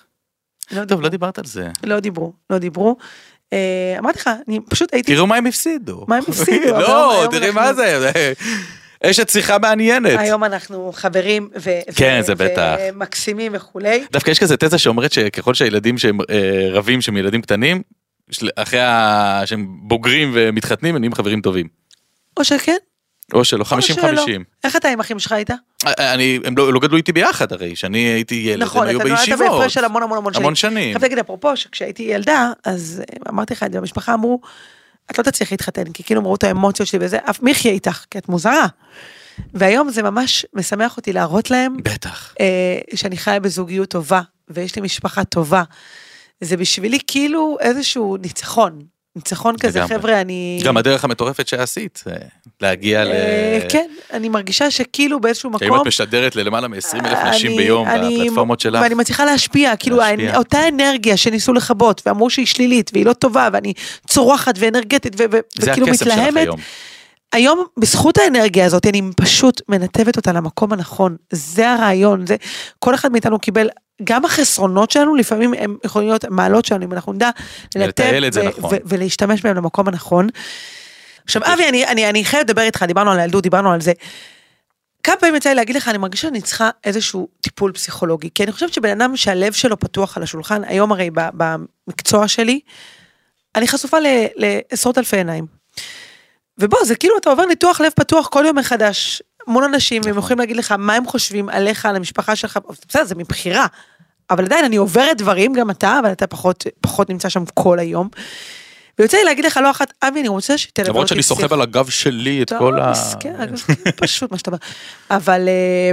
[0.71, 1.02] לא טוב, דיברו.
[1.02, 1.69] לא דיברת על זה.
[1.85, 2.97] לא דיברו, לא דיברו.
[3.52, 3.59] אה,
[3.99, 5.14] אמרתי לך, אני פשוט הייתי...
[5.14, 6.05] תראו מה הם הפסידו.
[6.09, 8.33] מה הם הפסידו, לא, תראי מה זה.
[9.05, 10.19] אשת שיחה מעניינת.
[10.19, 12.76] היום אנחנו חברים ו- כן, ו- זה בטח.
[12.81, 14.05] ומקסימים וכולי.
[14.12, 17.83] דווקא יש כזה תזה שאומרת שככל שהילדים שהם אה, רבים שהם ילדים קטנים,
[18.57, 21.67] אחרי ה- שהם בוגרים ומתחתנים הם נהיים חברים טובים.
[22.37, 22.76] או שכן,
[23.35, 23.82] או שלא, או 50-50.
[23.82, 24.25] שלא.
[24.65, 25.50] איך אתה עם אחים שלך היית?
[25.87, 28.99] אה, אני, הם לא, לא גדלו איתי ביחד הרי, שאני הייתי ילד, נכון, הם היו
[29.00, 29.47] אתה נולדת בישיבות.
[29.50, 30.45] בהפרש של המון המון המון שנים.
[30.45, 30.91] המון שנים.
[30.93, 34.41] חייב להגיד אפרופו, שכשהייתי ילדה, אז אה, אמרתי לך את זה, המשפחה אמרו,
[35.10, 38.04] את לא תצליחי להתחתן, כי כאילו אמרו את האמוציות שלי וזה, אף מי יחיה איתך,
[38.10, 38.66] כי את מוזרה.
[39.54, 42.34] והיום זה ממש משמח אותי להראות להם בטח.
[42.40, 45.62] אה, שאני חיה בזוגיות טובה, ויש לי משפחה טובה.
[46.40, 48.96] זה בשבילי כאילו איזשהו ניצחון.
[49.17, 49.99] ניצחון כזה, לגמרי.
[49.99, 50.61] חבר'ה, אני...
[50.65, 52.17] גם הדרך המטורפת שעשית, אה,
[52.61, 53.09] להגיע ל...
[53.09, 55.81] אה, כן, אני מרגישה שכאילו באיזשהו אם מקום...
[55.81, 58.83] את משדרת ללמעלה מ-20 אלף נשים אני- ביום בפלטפורמות שלך.
[58.83, 60.37] ואני מצליחה להשפיע, כאילו להשפיע.
[60.37, 63.73] אותה אנרגיה שניסו לכבות, ואמרו שהיא שלילית, והיא לא טובה, ואני
[64.07, 65.17] צורחת ואנרגטית,
[65.61, 66.37] וכאילו מתלהמת.
[66.37, 66.57] היום.
[67.33, 71.17] היום, בזכות האנרגיה הזאת, אני פשוט מנתבת אותה למקום הנכון.
[71.33, 72.37] זה הרעיון, זה...
[72.79, 73.69] כל אחד מאיתנו קיבל,
[74.04, 77.30] גם החסרונות שלנו, לפעמים הם יכולים להיות מעלות שלנו, אם אנחנו נדע
[77.76, 78.78] לנתב ו- נכון.
[78.85, 80.28] ולהשתמש בהם למקום הנכון.
[81.25, 83.93] עכשיו, אבי, אני, אני, אני חייבת לדבר איתך, דיברנו על הילדות, דיברנו על זה.
[85.02, 88.52] כמה פעמים יצא לי להגיד לך, אני מרגישה שאני צריכה איזשהו טיפול פסיכולוגי, כי אני
[88.52, 92.61] חושבת שבן אדם שהלב שלו פתוח על השולחן, היום הרי במקצוע שלי,
[93.54, 93.97] אני חשופה
[94.37, 95.47] לעשרות אלפי עיניים.
[96.59, 100.39] ובוא, זה כאילו אתה עובר ניתוח לב פתוח כל יום מחדש, מול אנשים, והם יכולים
[100.39, 103.67] להגיד לך מה הם חושבים עליך, על המשפחה שלך, בסדר, זה מבחירה.
[104.30, 108.09] אבל עדיין אני עוברת דברים, גם אתה, אבל אתה פחות, פחות נמצא שם כל היום.
[108.99, 110.91] ויוצא לי להגיד לך לא אחת, אבי, אני רוצה אותי.
[110.91, 112.91] למרות שאני סוחב על הגב שלי את כל ה...
[112.91, 114.59] מסכן, כן, פשוט מה שאתה אומר.
[115.11, 115.91] אבל אה,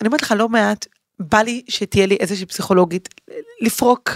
[0.00, 0.86] אני אומרת לך לא מעט,
[1.18, 3.08] בא לי שתהיה לי איזושהי פסיכולוגית,
[3.60, 4.10] לפרוק.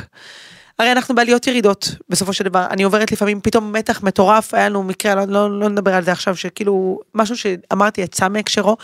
[0.78, 2.66] הרי אנחנו בעליות ירידות, בסופו של דבר.
[2.70, 6.12] אני עוברת לפעמים פתאום מתח מטורף, היה לנו מקרה, לא, לא, לא נדבר על זה
[6.12, 8.76] עכשיו, שכאילו, משהו שאמרתי יצא מהקשרו,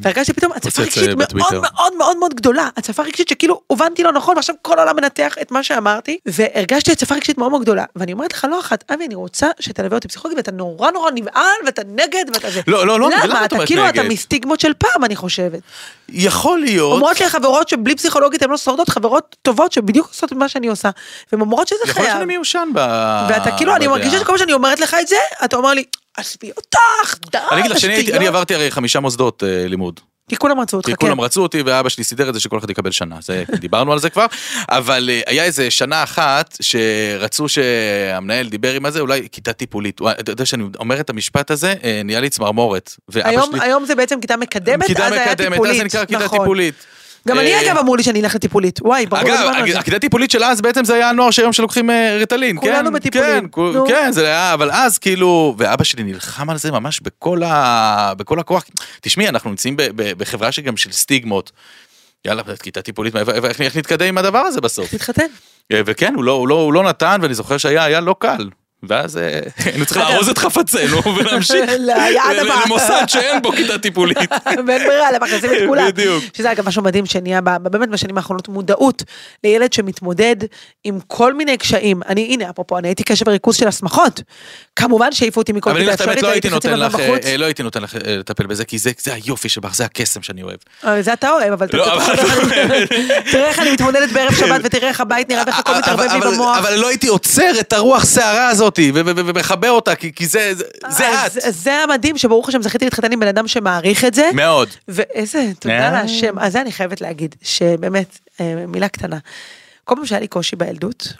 [0.00, 1.34] והרגשתי פתאום הצפה רגשית מאוד.
[1.62, 5.50] מאוד מאוד מאוד גדולה, הצפה רגשית שכאילו הובנתי לא נכון, ועכשיו כל העולם מנתח את
[5.50, 7.84] מה שאמרתי, והרגשתי הצפה רגשית מאוד מאוד גדולה.
[7.96, 11.56] ואני אומרת לך לא אחת, אבי, אני רוצה שתלווה אותי פסיכולוגית, ואתה נורא נורא נבהל,
[11.66, 12.60] ואתה נגד, ואתה זה.
[12.66, 13.44] לא, לא, לא, למה?
[13.44, 14.02] את אתה כאילו, אתה?
[14.02, 15.60] מסטיגמות של פעם, אני חושבת.
[16.08, 20.36] יכול להיות, אומרות לי חברות שבלי פסיכולוגית הן לא שורדות, חברות טובות שבדיוק עושות את
[20.36, 20.90] מה שאני עושה,
[21.42, 22.12] אומרות שזה יכול להיות חייב.
[22.12, 22.78] שאני מיושן ב...
[23.28, 23.98] ואתה כאילו, אני בדעה.
[23.98, 25.84] מרגישה שכל פעם שאני אומרת לך את זה, אתה אומר לי,
[26.16, 29.68] עזבי אותך, די, אני אגיד לך שאני הייתי- שטויות." אני עברתי הרי חמישה מוסדות אה,
[29.68, 30.00] לימוד.
[30.28, 31.06] כי כולם רצו אותך, כי כן.
[31.06, 33.98] כולם רצו אותי ואבא שלי סידר את זה שכל אחד יקבל שנה, זה דיברנו על
[33.98, 34.26] זה כבר,
[34.70, 40.32] אבל אה, היה איזה שנה אחת שרצו שהמנהל דיבר עם הזה, אולי כיתה טיפולית, אתה
[40.32, 42.94] יודע שאני אומר את המשפט הזה, אה, נהיה לי צמרמורת.
[43.14, 45.72] היום- שלי- היום זה בעצם כיתה מקדמת, כיתה אז היה מקדמת, טיפולית.
[45.72, 46.38] אז זה נקרא כיתה נכון.
[46.38, 46.74] טיפולית.
[47.28, 49.78] גם אני אה, אגב אמרו לי שאני אלך לטיפולית, וואי, ברור, אגב, דיברנו על זה.
[49.78, 52.66] הכיתה טיפולית של אז בעצם זה היה הנוער שהיום שלוקחים אה, ריטלין, כן?
[52.66, 53.86] כולנו בטיפולים, כן, נו.
[53.88, 58.38] כן, זה היה, אבל אז כאילו, ואבא שלי נלחם על זה ממש בכל, ה, בכל
[58.38, 58.64] הכוח.
[59.00, 61.52] תשמעי, אנחנו נמצאים ב, ב, בחברה שגם של סטיגמות.
[62.24, 64.94] יאללה, כיתה טיפולית, איך, איך נתקדם עם הדבר הזה בסוף?
[64.94, 65.26] תתחתן.
[65.72, 68.48] אה, וכן, הוא לא, הוא, לא, הוא לא נתן, ואני זוכר שהיה היה לא קל.
[68.88, 71.70] ואז אה, היינו צריכים לארוז את חפצינו ולהמשיך.
[72.66, 74.18] למוסד שאין בו כיתה טיפולית.
[74.66, 75.86] ואין ברירה, מכניסים את כולם.
[75.88, 76.24] בדיוק.
[76.36, 79.02] שזה אגב משהו מדהים שנהיה באמת בשנים האחרונות מודעות
[79.44, 80.36] לילד שמתמודד
[80.84, 82.00] עם כל מיני קשיים.
[82.08, 84.22] אני, הנה, אפרופו, אני הייתי קשב וריכוז של הסמכות.
[84.76, 87.24] כמובן שהעיפו אותי מכל כיתה אפשרית, לא הייתי חצי מהזמן לך, בחוץ.
[87.26, 90.42] אה, לא הייתי נותן לך אה, לטפל בזה, כי זה היופי שבך, זה הקסם שאני
[90.42, 90.56] אוהב.
[90.84, 91.84] אה, זה אתה אוהב, אבל לא,
[93.30, 96.58] תראה איך אני- מתמודדת בערב שבת ותראה איך הבית נראה ואיך הכל מתערבב לי במוח.
[96.58, 100.64] אבל לא הייתי עוצר את הרוח סערה הזאת ו- ומחבר אותה, כי כי זה זה-
[100.88, 101.36] זה את.
[101.36, 104.30] אז זה המדהים שברוך השם זכיתי להתחתן עם בן אדם שמעריך את זה.
[104.34, 104.68] מאוד.
[104.88, 105.90] ואיזה, תודה אה.
[105.90, 106.38] להשם.
[106.38, 109.18] אז זה אני חייבת להגיד, שבאמת, אה, מילה קטנה.
[109.84, 111.12] כל פעם שהיה לי קושי בילדות,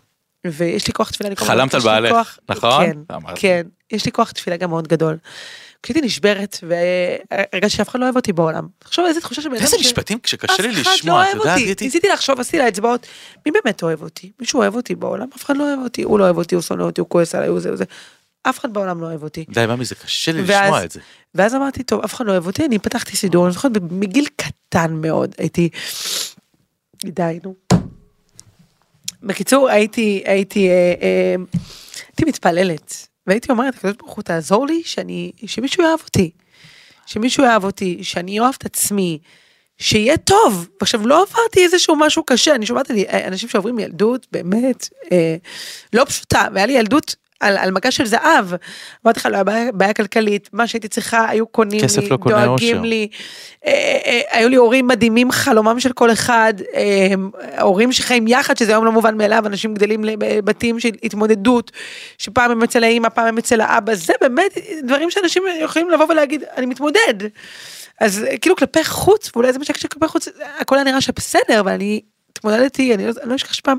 [0.47, 2.87] ויש לי כוח תפילה, חלמת על בעלך, נכון?
[2.87, 2.99] כן.
[3.37, 3.62] כן.
[3.93, 5.17] יש לי כוח תפילה גם מאוד גדול.
[5.83, 8.66] כשהייתי נשברת, והרגשתי שאף אחד לא אוהב אותי בעולם.
[8.79, 11.68] תחשוב איזה תחושה שבן אדם איזה משפטים שקשה לי לא לשמוע, את אוהב יודעת, אותי.
[11.68, 11.85] הייתי...
[11.85, 13.07] ניסיתי לחשוב, עשיתי לה אצבעות,
[13.47, 14.31] מי באמת אוהב אותי?
[14.40, 15.27] מישהו אוהב אותי בעולם?
[15.37, 16.03] אף אחד לא אוהב אותי.
[16.03, 17.85] הוא לא אוהב אותי, הוא שונא אותי, הוא כועס עליי, הוא זה וזה.
[18.42, 19.45] אף אחד בעולם לא אוהב אותי.
[19.51, 21.01] די, ממי, זה קשה לי ואז- לשמוע את זה.
[21.35, 24.92] ואז אמרתי, טוב, אף אחד לא אוהב אותי, אני פתחתי סידור, אני זוכרת, מגיל קטן
[24.95, 25.68] מאוד, הייתי,
[27.05, 27.55] די, נו.
[29.23, 31.35] בקיצור, הייתי, הייתי, אה, אה,
[32.09, 36.31] הייתי מתפללת, והייתי אומרת, הקדוש ברוך הוא, תעזור לי שאני, שמישהו יאהב אותי,
[37.07, 39.19] שמישהו יאהב אותי, שאני אוהב את עצמי,
[39.79, 40.69] שיהיה טוב.
[40.81, 42.91] ועכשיו, לא עברתי איזשהו משהו קשה, אני שומעת
[43.27, 45.37] אנשים שעוברים ילדות, באמת, אה,
[45.93, 48.46] לא פשוטה, והיה לי ילדות על, על מגע של זהב.
[49.07, 52.46] אמרתי לך, לא היה בעיה, כלכלית, מה שהייתי צריכה, היו קונים כסף לי, לא קונה
[52.46, 52.88] דואגים אושר.
[52.88, 53.09] לי.
[53.66, 58.72] אה, אה, היו לי הורים מדהימים, חלומם של כל אחד, אה, הורים שחיים יחד, שזה
[58.72, 61.72] היום לא מובן מאליו, אנשים גדלים לבתים של התמודדות,
[62.18, 66.44] שפעם הם אצל האמא, פעם הם אצל האבא, זה באמת דברים שאנשים יכולים לבוא ולהגיד,
[66.57, 67.14] אני מתמודד.
[68.00, 70.28] אז אה, כאילו כלפי חוץ, ואולי זה מה שכלפי חוץ,
[70.59, 72.00] הכל היה נראה שבסדר, אבל אני
[72.31, 73.78] התמודדתי, אני לא, אני לא אשכח שפעם,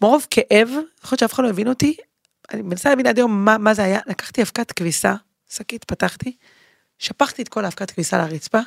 [0.00, 1.96] מרוב כאב, יכול להיות שאף אחד לא הבין אותי,
[2.52, 5.14] אני מנסה להבין עד היום מה, מה זה היה, לקחתי אבקת כביסה,
[5.50, 6.36] שקית פתחתי,
[6.98, 8.58] שפכתי את כל האבקת כביסה לרצפה,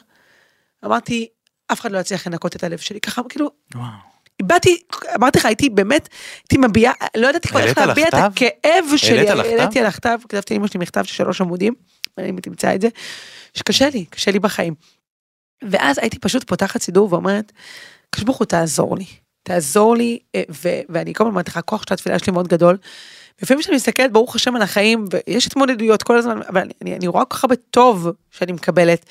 [0.86, 1.28] אמרתי,
[1.72, 4.12] אף אחד לא יצליח לנקות את הלב שלי, ככה כאילו, וואו.
[4.40, 4.84] איבדתי,
[5.16, 6.10] אמרתי לך, הייתי באמת,
[6.42, 8.14] הייתי מביעה, לא ידעתי כבר איך להביע את?
[8.14, 9.30] הכאב שלי?
[9.30, 11.74] העליתי על הכתב, כתבתי לאמא שלי מכתב של שלוש עמודים,
[12.20, 12.88] אם היא תמצא את זה,
[13.54, 14.74] שקשה לי, קשה לי בחיים.
[15.70, 17.52] ואז הייתי פשוט פותחת סידור ואומרת,
[18.10, 19.06] הקדוש ברוך הוא תעזור לי,
[19.44, 22.78] תעזור לי, אה, ו- ואני כל הזמן אומרת לך, הכוח של התפילה שלי מאוד גדול.
[23.42, 27.08] לפעמים כשאני מסתכלת, ברוך השם על החיים, ויש התמודדויות כל הזמן, אבל אני, אני, אני
[27.08, 29.06] רואה כל כך הרבה טוב שאני מקבלת.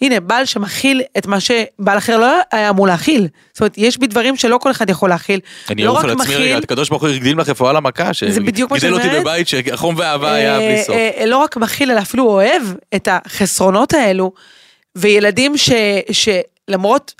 [0.00, 3.28] הנה, בעל שמכיל את מה שבעל אחר לא היה אמור להכיל.
[3.52, 5.40] זאת אומרת, יש בי דברים שלא כל אחד יכול להכיל.
[5.70, 8.64] אני לא אעוף רק על עצמי רגע, הקדוש ברוך הוא הקדים לך רפואה למכה, שגידל
[8.92, 9.08] אותי.
[9.20, 10.96] בבית שהחום והאהבה היה אה, בלי סוף.
[10.96, 12.62] אה, לא רק מכיל, אלא אפילו אוהב
[12.94, 14.32] את החסרונות האלו,
[14.96, 15.70] וילדים ש,
[16.12, 17.14] שלמרות,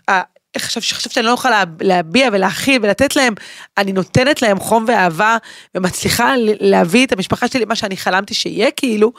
[0.59, 3.35] חשב, שחשבתי שאני לא לה- להביע ולהכיל ולתת להם,
[3.79, 5.37] אני נותנת להם חום ואהבה,
[5.75, 9.13] ומצליחה להביא את המשפחה שלי למה שאני חלמתי שיהיה, כאילו,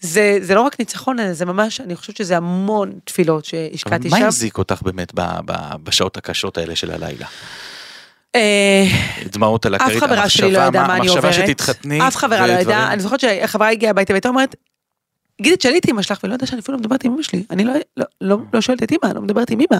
[0.00, 4.24] זה, זה לא רק ניצחון, זה ממש, אני חושבת שזה המון תפילות שהשקעתי מה שם.
[4.24, 5.52] החזיק אותך באמת ב- ב-
[5.84, 7.26] בשעות הקשות האלה של הלילה?
[8.34, 8.84] אה,
[9.24, 11.46] דמעות על אף הכרית, חברה שלי לא המחשבה, ידעה מה- מה אני המחשבה עוברת.
[11.48, 12.08] שתתחתני.
[12.08, 12.52] אף חברה לא.
[12.52, 14.54] ידעה, אני זוכרת שהחברה הגיעה הביתה והייתה אומרת,
[15.42, 17.64] גידי תשאלי את אמא שלך, ולא יודעת שאני אפילו לא מדברת עם אמא שלי, אני
[17.64, 19.78] לא, לא, לא, לא שואלת את אמא, אני לא מדברת עם אמא.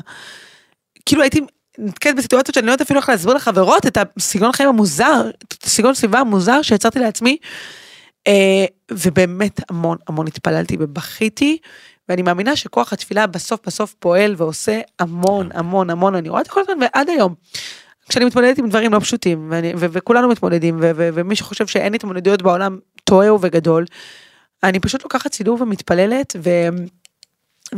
[1.06, 1.40] כאילו הייתי
[1.78, 5.94] נתקלת בסיטואציות שאני לא יודעת אפילו איך להסביר לחברות את הסגנון החיים המוזר, את הסגנון
[5.94, 7.36] סביבה המוזר שיצרתי לעצמי.
[8.26, 11.58] אה, ובאמת המון המון התפללתי ובכיתי,
[12.08, 16.52] ואני מאמינה שכוח התפילה בסוף בסוף פועל ועושה המון המון המון, אני רואה את זה
[16.52, 17.34] כל הזמן ועד היום.
[18.08, 21.94] כשאני מתמודדת עם דברים לא פשוטים, ואני, ו- וכולנו מתמודדים, ו- ו- ומי שחושב שאין
[21.94, 23.84] התמודדויות בעולם טועה ובגדול,
[24.62, 26.50] אני פשוט לוקחת סידור ומתפללת, ו...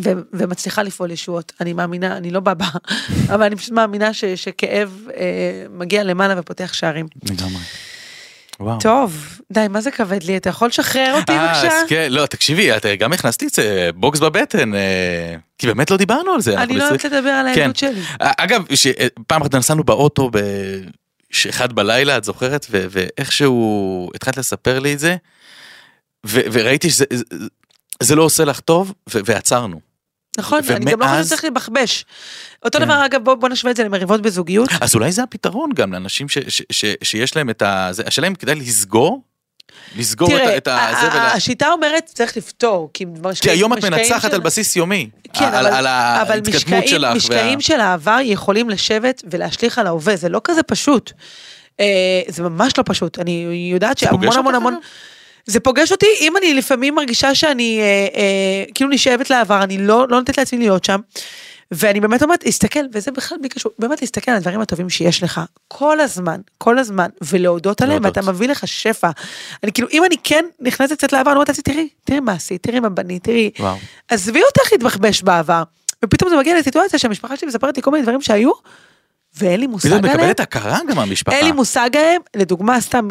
[0.03, 1.53] ו- ומצליחה לפעול ישועות.
[1.61, 2.67] אני מאמינה, אני לא בבא,
[3.35, 5.23] אבל אני פשוט מאמינה ש- שכאב אה,
[5.71, 7.07] מגיע למעלה ופותח שערים.
[7.31, 7.63] לגמרי.
[8.61, 8.81] וואו.
[8.81, 10.37] טוב, די, מה זה כבד לי?
[10.37, 11.67] אתה יכול לשחרר אותי אה, בבקשה?
[11.79, 14.81] אז כן, לא, תקשיבי, את אה, גם הכנסתי את זה, בוקס בבטן, אה,
[15.59, 16.59] כי באמת לא דיברנו על זה.
[16.63, 17.61] אני לא אוהבת לדבר על כן.
[17.61, 18.01] הילדות שלי.
[18.23, 22.67] אה, אגב, ש- אה, פעם אחת נסענו באוטו באחד בלילה, את זוכרת?
[22.71, 25.17] ו- ואיכשהו התחלת לספר לי את זה,
[26.27, 27.05] ו- וראיתי שזה
[28.03, 29.81] זה- לא עושה לך טוב, ו- ועצרנו.
[30.39, 32.05] נכון, אני גם לא חושבת ומאז- שצריך לבחבש.
[32.65, 32.85] אותו כן.
[32.85, 34.69] דבר, אגב, בוא בוא נשווה את זה למריבות בזוגיות.
[34.81, 37.91] אז אולי זה הפתרון גם לאנשים ש- ש- ש- שיש להם את ה...
[38.07, 39.23] השאלה אם כדאי לסגור
[39.97, 40.89] לסגור תראה, את ה...
[41.01, 44.41] זה ה- ולה- השיטה אומרת צריך לפתור, כי כי משקעים- היום את מנצחת של- על
[44.41, 45.11] בסיס יומי.
[45.33, 45.87] כן, על אבל, על אבל
[46.33, 47.17] ההתקדמות משקעים, שלך.
[47.17, 51.13] משקעים וה- של העבר יכולים לשבת ולהשליך על ההווה, זה לא כזה פשוט.
[51.81, 51.87] אה,
[52.29, 54.73] זה ממש לא פשוט, אני יודעת שהמון המון המון...
[54.75, 54.83] אגב?
[55.47, 57.85] זה פוגש אותי, אם אני לפעמים מרגישה שאני אה,
[58.21, 61.01] אה, כאילו נשאבת לעבר, אני לא, לא נותנת לעצמי להיות שם.
[61.71, 65.41] ואני באמת אומרת, להסתכל, וזה בכלל בלי קשור, באמת להסתכל על הדברים הטובים שיש לך,
[65.69, 68.05] כל הזמן, כל הזמן, ולהודות עליהם.
[68.05, 69.11] ואתה מביא לך שפע.
[69.63, 72.63] אני כאילו, אם אני כן נכנסת קצת לעבר, אני אומרת לעצמי, תראי, תראי מה עשית,
[72.63, 73.51] תראי מה בנית, תראי.
[74.09, 75.63] עזבי אותך להתבחבש בעבר.
[76.05, 78.51] ופתאום זה מגיע לסיטואציה שהמשפחה שלי מספרת לי כל מיני דברים שהיו,
[79.37, 80.17] ואין לי מושג פתאום עליהם.
[80.19, 81.37] מקבלת הכרה גם מהמשפחה.
[81.37, 83.09] אין לי מושג עליהם, לדוגמה, סתם,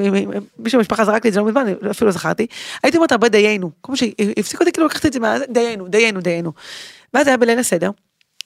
[0.60, 2.48] מישהו במשפחה זרק לי את זה לא מזמן, אפילו לא זכרתי.
[2.84, 5.36] הייתי אומרת הרבה דיינו, כמו שהפסיק אותי, כאילו לקחתי את זה מה...
[5.50, 6.52] דיינו, דיינו, דיינו.
[7.14, 7.92] ואז היה בליל הסדר,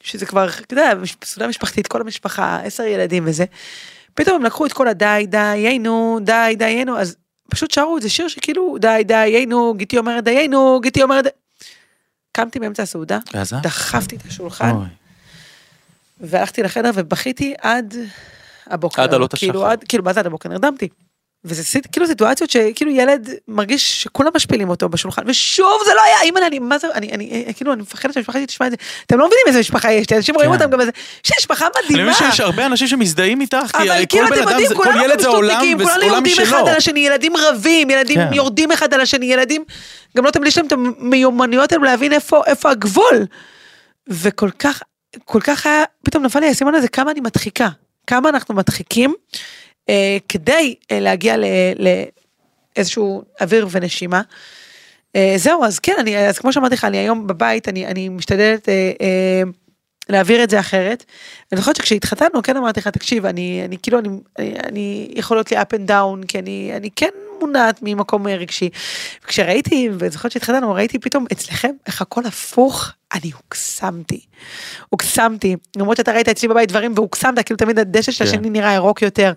[0.01, 3.45] שזה כבר, אתה יודע, סעודה משפחתית, כל המשפחה, עשר ילדים וזה.
[4.13, 7.15] פתאום הם לקחו את כל הדי, דיינו, די, דיינו, אז
[7.49, 11.23] פשוט שרו איזה שיר שכאילו, די, דיינו, גיטי אומרת דיינו, גיטי אומרת...
[11.23, 11.29] די-"
[12.31, 13.19] קמתי באמצע הסעודה?
[13.61, 14.85] דחפתי את השולחן, אוי.
[16.19, 17.95] והלכתי לחדר ובכיתי עד
[18.67, 19.01] הבוקר.
[19.01, 19.71] עד עלות כאילו, השחר.
[19.71, 20.49] עד, כאילו, מה זה עד הבוקר?
[20.49, 20.89] נרדמתי.
[21.43, 26.39] וזה כאילו סיטואציות שכאילו ילד מרגיש שכולם משפילים אותו בשולחן, ושוב זה לא היה, אימא,
[26.47, 28.77] אני, מה זה, אני, אני, אה, כאילו, אני מפחדת שהמשפחה שלי תשמע את זה.
[29.05, 30.55] אתם לא מבינים איזה משפחה יש אנשים רואים כן.
[30.55, 30.91] אותם גם איזה,
[31.25, 32.11] יש משפחה אני מדהימה.
[32.11, 35.03] מבין שיש הרבה אנשים שמזדהים איתך, כי הרי כאילו כל אתם בן אדם, כל כולנו
[35.03, 36.45] ילד זה עולם מסטודנטים, כולנו ועולם יורדים משלו.
[36.45, 38.33] אחד על השני, ילדים רבים, ילדים כן.
[38.33, 39.63] יורדים אחד על השני, ילדים,
[40.17, 43.25] גם לא תמיד יש להם את המיומנויות האלו להבין איפה, איפה הגבול.
[44.07, 44.81] וכל כך,
[45.25, 47.69] כל כך היה, פתאום נפל לי האסימון הזה, כמה אני מדחיקה,
[48.07, 49.13] כמה אנחנו מדחיקים,
[49.89, 51.35] אה, כדי אה, להגיע
[52.75, 54.21] לאיזשהו אוויר ונשימה.
[55.15, 58.69] אה, זהו, אז כן, אני, אז כמו שאמרתי לך, אני היום בבית, אני, אני משתדלת
[58.69, 59.41] אה, אה,
[60.09, 61.05] להעביר את זה אחרת.
[61.51, 65.51] אני זוכרת שכשהתחתנו, כן אמרתי לך, תקשיב, אני, אני כאילו, אני, אני, אני יכול להיות
[65.51, 68.69] לי up and down, כי אני, אני כן מונעת ממקום רגשי.
[69.25, 74.25] וכשראיתי, וזוכרת שהתחתנו, ראיתי פתאום אצלכם איך הכל הפוך, אני הוקסמתי.
[74.89, 78.29] הוקסמתי, למרות שאתה ראית אצלי בבית דברים והוקסמת, כאילו תמיד הדשא של כן.
[78.29, 79.33] השני נראה ירוק יותר.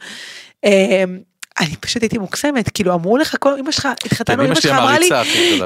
[1.61, 4.99] אני פשוט הייתי מוקסמת, כאילו אמרו לך, כל אמא שלך, התחתנו, כן, אמא שלך אמרה
[4.99, 5.09] לי.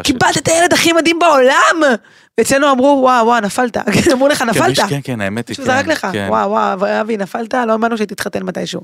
[0.02, 1.96] קיבלת את הילד הכי מדהים בעולם!
[2.38, 3.76] ואצלנו אמרו, וואו, וואו, נפלת.
[4.12, 4.78] אמרו לך, כן, נפלת.
[4.88, 6.26] כן, כן, האמת היא, מישהו זרק כן, לך, כן.
[6.28, 8.80] וואו, וואו, אבי, נפלת, לא האמנו שתתחתן מתישהו.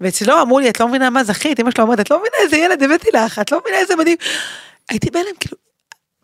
[0.00, 2.56] ואצלו אמרו לי, את לא מבינה מה זכית, אמא שלו אומרת, את לא מבינה איזה
[2.56, 4.16] ילד הבאתי לך, את לא מבינה איזה מדהים.
[4.90, 5.56] הייתי בהלם, כאילו,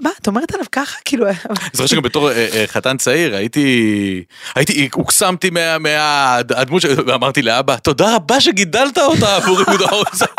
[0.00, 0.96] מה, את אומרת עליו ככה?
[1.04, 1.34] כאילו, אני
[1.72, 4.22] זוכר שגם בתור אה, אה, חתן צעיר הייתי,
[4.54, 10.30] הייתי, הוקסמתי מה- מהדמות, ש- ואמרתי לאבא, תודה רבה שגידלת אותה עבור יהודה עוזק.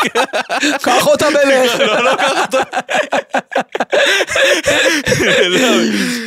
[0.81, 1.79] קח אותה מלך.
[1.79, 2.57] לא, לא קח אותה.
[5.49, 5.67] לא.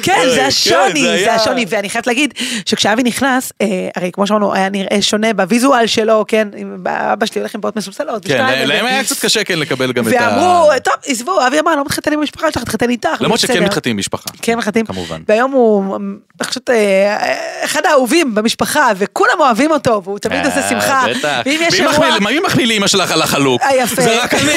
[0.03, 2.35] כן, אוי, זה השוני, זה זה השוני, ואני חייבת להגיד
[2.67, 3.67] שכשאבי נכנס, אה,
[3.97, 6.49] הרי כמו שאמרנו, היה נראה שונה בוויזואל שלו, כן,
[6.87, 10.13] אבא שלי הולך עם פאות מסולסלות, כן, להם היה קצת קשה כן לקבל גם את
[10.13, 10.29] ה...
[10.39, 13.22] ואמרו, טוב, עזבו, אבי אמר, לא מתחתן עם המשפחה שלך, תתחתן איתך.
[13.23, 14.31] למרות שכן בסדר." מתחתנים עם משפחה.
[14.43, 14.87] כן מתחתנים.
[14.87, 15.23] כמובן.
[15.29, 20.69] והיום הוא, אני חושבת, אה, אחד האהובים במשפחה, וכולם אוהבים אותו, והוא תמיד עושה אה,
[20.69, 21.05] שמחה.
[21.19, 21.41] בטח.
[21.47, 22.09] ואם יש מי אירוע...
[22.11, 23.63] מחמיא- מי מחמיא לאמא שלך על החלוק?
[23.63, 24.03] אה, יפה.
[24.03, 24.53] זה רק אני,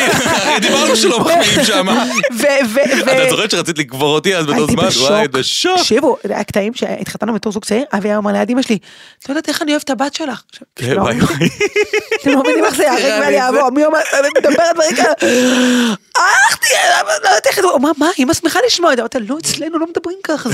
[0.61, 1.87] דיברנו שלא מחמיאים שם.
[1.87, 5.05] ו- ו- ו- את זוכרת שרצית לקבור אותי אז באותו הייתי זמן?
[5.09, 5.77] וואי, בשוק.
[5.77, 8.77] תקשיבו, היה קטעים שהתחתנו בתור זוג צעיר, אבי היה אומר ליד אמא שלי,
[9.23, 10.41] את לא יודעת איך אני אוהב את הבת שלך.
[10.75, 11.49] כן, לא, וואי, וואי.
[12.21, 13.99] אתם לא מבינים איך זה יהרג אעבור, מי אומר,
[14.37, 15.13] מדברת דברים כאלה,
[16.17, 16.67] הלכתי,
[17.07, 17.59] לא יודעת איך,
[17.97, 20.49] מה, אמא שמחה לשמוע את זה, אמרתי, לא, אצלנו לא מדברים ככה,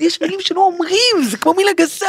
[0.00, 2.06] יש מילים שלא אומרים, זה כמו מילה גסה.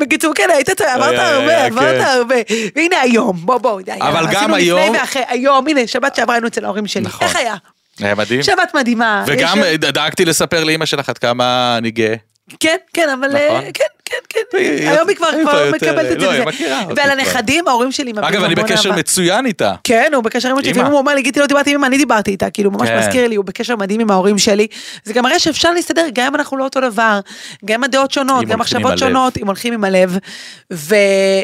[0.00, 2.06] בקיצור, כן, היית, עברת היה, הרבה, היה, עברת כן.
[2.06, 2.34] הרבה,
[2.76, 4.92] והנה היום, בוא, בוא, אבל גם היום-
[5.28, 7.26] היום, הנה, שבת שעברה היינו אצל ההורים שלי, נכון.
[7.26, 7.54] איך היה?
[8.00, 8.42] היה מדהים.
[8.42, 9.24] שבת מדהימה.
[9.26, 12.14] וגם אה, דאגתי לספר לאמא שלך עד כמה אני גאה.
[12.60, 13.40] כן, כן, אבל נכון.
[13.64, 15.28] אה, כן, כן, כן, היום היא כבר
[15.74, 16.26] מקבלת את זה.
[16.26, 16.44] לא, היא.
[16.44, 17.10] מכירה ועל.
[17.10, 18.92] הנכדים, ההורים שלי מביאים אגב, אני בקשר.
[18.92, 19.74] מצוין איתה.
[19.84, 20.86] כן, הוא בקשר עם אמא.
[20.86, 22.98] הוא אומר לי, גיטי לא דיברתי עם אמא, אני דיברתי איתה, כאילו, ממש כן.
[22.98, 24.66] מזכיר לי, הוא בקשר מדהים עם ההורים שלי.
[25.04, 27.20] זה גם מראה שאפשר להסתדר, גם אם אנחנו לא אותו דבר,
[27.64, 28.98] גם הדעות שונות, גם מחשבות.
[28.98, 30.18] שונות, אם הולכים עם הלב.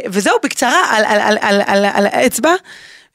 [0.08, 0.96] וזהו, בקצרה,
[1.94, 2.54] על האצבע.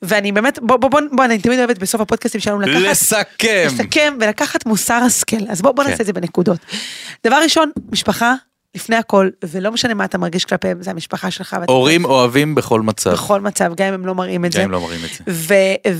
[0.02, 2.82] ואני באמת, בוא, בוא, בוא, בוא, אני תמיד אוהבת בסוף הפודקאסטים שלנו לקחת...
[2.82, 3.66] לסכם.
[3.66, 5.36] לסכם ולקחת מוסר השכל.
[5.50, 5.90] אז בוא, בוא כן.
[5.90, 6.58] נעשה את זה בנקודות.
[7.28, 8.34] דבר ראשון, משפחה,
[8.76, 11.56] לפני הכל, ולא משנה מה אתה מרגיש כלפיהם, זה המשפחה שלך.
[11.68, 13.12] הורים אוהבים בכל מצב.
[13.12, 14.64] בכל מצב, גם אם הם לא מראים את גם זה.
[14.64, 15.94] אם לא מראים את זה.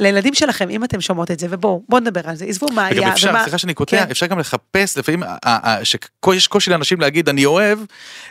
[0.00, 3.02] ולילדים שלכם, אם אתם שומעות את זה, ובואו, בואו נדבר על זה, עזבו מה וגם
[3.02, 3.42] היה, אפשר, ומה...
[3.42, 4.10] סליחה שאני קוטע, כן.
[4.10, 5.22] אפשר גם לחפש, לפעמים,
[5.82, 7.78] שיש קושי לאנשים להגיד אני אוהב,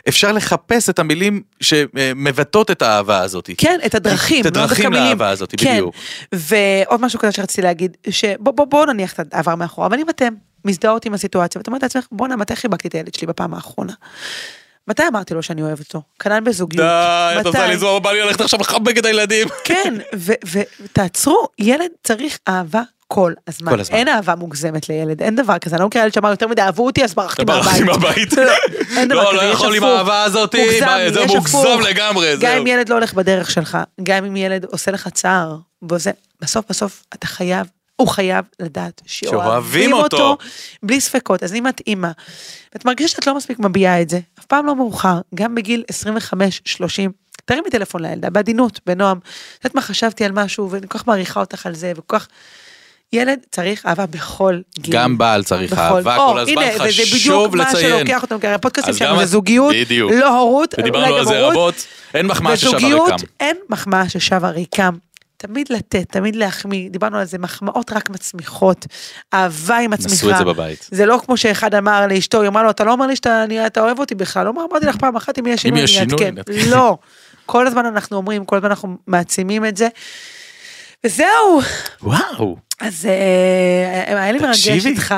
[0.08, 3.50] אפשר לחפש את המילים שמבטאות את האהבה הזאת.
[3.58, 5.06] כן, את הדרכים, את לא הדרכים מילים.
[5.06, 5.72] לאהבה הזאת, כן.
[5.72, 5.94] בדיוק.
[6.34, 10.34] ועוד משהו כזה שרציתי להגיד, שבואו בוא, בוא נניח את העבר מאחורה, אבל אם אתם
[10.66, 13.92] מזדהות עם הסיטואציה, ואת אומרת לעצמך, בואנה, מתי חיבקתי את הילד שלי בפעם האחרונה?
[14.88, 16.02] מתי אמרתי לו שאני אוהבת אותו?
[16.18, 16.86] כנ"ל בזוגיות.
[16.86, 19.48] די, את לי זמן, בא לי ללכת עכשיו לחבק את הילדים.
[19.64, 23.72] כן, ו- ו- ותעצרו, ילד צריך אהבה כל הזמן.
[23.72, 23.96] כל הזמן.
[23.96, 26.86] אין אהבה מוגזמת לילד, אין דבר כזה, אני לא מכירה ילד שאמר יותר מדי אהבו
[26.86, 28.04] אותי אז ברחתי אתה ברחתי מהבית.
[28.04, 28.32] מהבית.
[28.98, 29.96] אין דבר לא, כזה, לא יש יכול עם הפוך.
[29.96, 31.80] האהבה הזאתי, מוגזם, מה, זה מוגזם הפוך.
[31.80, 32.56] לגמרי, גם.
[32.56, 35.56] אם ילד לא הולך בדרך שלך, גם אם ילד עושה לך צער,
[36.40, 40.16] בסוף בסוף אתה חייב, הוא חייב לדעת שאוהבים אותו.
[40.16, 40.36] אותו,
[40.82, 41.42] בלי ספקות.
[41.42, 42.10] אז אם את אימא,
[42.74, 45.84] ואת מרגישה שאת לא מספיק מביעה את זה, אף פעם לא מאוחר, גם בגיל
[46.32, 46.36] 25-30,
[47.44, 49.18] תרימי טלפון לילדה, בעדינות, בנועם.
[49.18, 52.28] את יודעת מה חשבתי על משהו, ואני כל כך מעריכה אותך על זה, וכל כך...
[53.12, 54.94] ילד צריך אהבה בכל גיל.
[54.94, 57.98] גם בעל צריך בכל- אהבה או, כל הזמן, הנה, וזה בדיוק חשוב מה לציין.
[57.98, 60.12] שלוקח אותנו, כי הפודקאסטים שלנו זה זוגיות, בדיוק.
[60.12, 61.52] לא הורות, ודיברנו אולי על גם זה הורות.
[61.52, 63.24] רבות, אין מחמאה ששווה בזוגיות ריקם.
[63.40, 64.94] אין מחמאה ששווה ריקם.
[65.36, 68.86] תמיד לתת, תמיד להחמיא, דיברנו על זה, מחמאות רק מצמיחות,
[69.34, 70.14] אהבה היא מצמיחה.
[70.14, 70.88] עשו את זה בבית.
[70.90, 73.66] זה לא כמו שאחד אמר לאשתו, היא אמרה לו, אתה לא אומר לי שאתה אני-
[73.66, 76.26] אתה אוהב אותי בכלל, אמר, אמרתי לך פעם אחת, אם יהיה שינוי, יש אני שינוי,
[76.26, 76.70] אעדכן.
[76.70, 76.98] לא,
[77.46, 79.88] כל הזמן אנחנו אומרים, כל הזמן אנחנו מעצימים את זה.
[81.06, 81.60] וזהו,
[82.02, 82.56] וואו.
[82.80, 85.14] אז אה, היה לי מרגש איתך.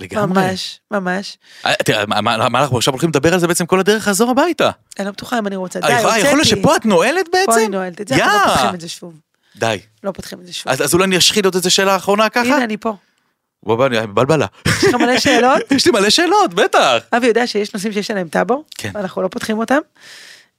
[0.00, 0.42] לגמרי.
[0.42, 1.38] ממש, ממש.
[1.66, 4.70] אה, תראה, מה- אנחנו עכשיו הולכים לדבר על זה בעצם כל הדרך לחזור הביתה?
[4.98, 5.80] אני לא בטוחה אם אני רוצה.
[5.80, 6.44] די, אה, יכול- להיות.
[6.46, 7.60] שפה את נועלת פה בעצם?
[7.60, 9.12] אני נועלת את זה, אנחנו לא פותחים את זה שוב.
[9.58, 9.78] די.
[10.04, 10.72] לא פותחים את זה שוב.
[10.72, 12.40] אז אז אולי אני אשחיל עוד איזה שאלה אחרונה ככה?
[12.40, 12.96] הנה, אני פה.
[13.62, 14.46] בוא, בוא, אני בלבלה.
[14.68, 15.58] יש לך מלא שאלות?
[15.76, 16.96] יש לי מלא שאלות, בטח.
[17.16, 18.90] אבי יודע שיש נושאים שיש עליהם טאבו, כן.
[18.94, 19.78] ואנחנו לא פותחים אותם.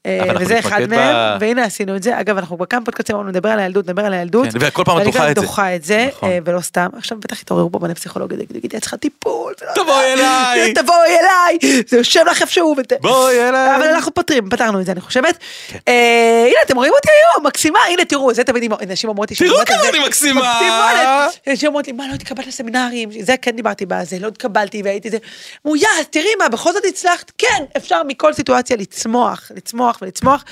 [0.06, 2.20] אה, וזה אחד מהם, ב- והנה עשינו את זה.
[2.20, 4.46] אגב, אנחנו בכמה פודקאסטים אמרנו נדבר על הילדות, נדבר על הילדות.
[4.46, 5.42] כן, וכל פעם את דוחה את זה.
[5.42, 6.30] דוחה את זה, נכון.
[6.30, 6.88] אה, ולא סתם.
[6.98, 9.54] עכשיו בטח יתעוררו פה בני פסיכולוגיה, יגיד, את צריכה טיפול.
[9.76, 10.14] תבואי.
[10.14, 10.74] אליי.
[10.74, 12.76] תבואי אליי, זה יושב לך איפשהו.
[13.02, 13.76] בואי אליי.
[13.76, 15.38] אבל אנחנו פותרים, פתרנו את זה, אני חושבת.
[15.68, 15.78] כן.
[15.88, 19.38] אה, הנה, אתם רואים אותי היום, מקסימה, הנה, תראו, זה תמיד נשים אומרות לי...
[19.38, 19.90] תראו כמה.
[19.90, 21.28] אני מקסימה.
[21.48, 23.10] נשים אומרות לי, מה, לא התקבלת לסמינרים?
[23.22, 25.18] זה כן דיברתי בזה, לא התקבלתי והייתי זה.
[25.66, 25.78] אמרו,
[26.10, 27.32] תראי מה, בכל זאת הצלחת.
[27.38, 30.44] כן, אפשר מכל סיטואציה לצמוח, לצמוח ולצמוח.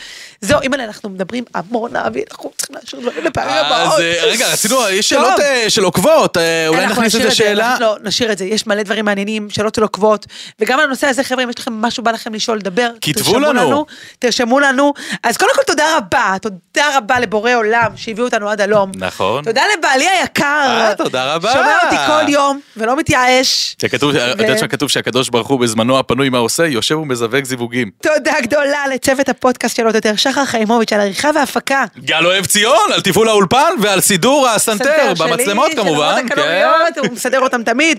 [0.41, 3.93] זהו, אם אנחנו מדברים המון, אבי, אנחנו צריכים להשאיר דברים לפעמים הבאות.
[3.93, 5.09] אז אה, רגע, רצינו, יש.
[5.09, 7.77] שאלות אה, של עוקבות, אה, אולי נכניס איזה שאלה.
[7.79, 10.25] לא, נשאיר את זה, יש מלא דברים מעניינים, שאלות של עוקבות,
[10.59, 13.85] וגם על הנושא הזה, חבר'ה, אם יש לכם משהו בא לכם לשאול, לדבר, כתבו לנו.
[14.19, 14.93] תרשמו לנו.
[15.23, 18.91] אז קודם כל תודה רבה, תודה רבה לבורא עולם שהביאו אותנו עד הלום.
[18.95, 19.43] נכון.
[19.43, 20.93] תודה לבעלי היקר.
[20.97, 21.53] תודה רבה.
[21.53, 23.75] שומע אותי כל יום, ולא מתייאש.
[23.81, 26.67] שכתוב, את יודעת שכתוב שהקדוש ברוך הוא בזמנו הפנוי מה עושה?
[26.67, 27.89] יושב ומזווג זיווגים.
[28.01, 31.85] תודה גדולה לצוות הפודקאסט שלו, יותר שחר חיימוביץ' על עריכה והפקה.
[31.99, 36.25] גל אוהב ציון, על תפעול האולפן ועל סידור הסנטר, סנטר שלי, במצלמות של כמובן.
[36.25, 37.97] הקלוריות, הוא מסדר אותם תמיד.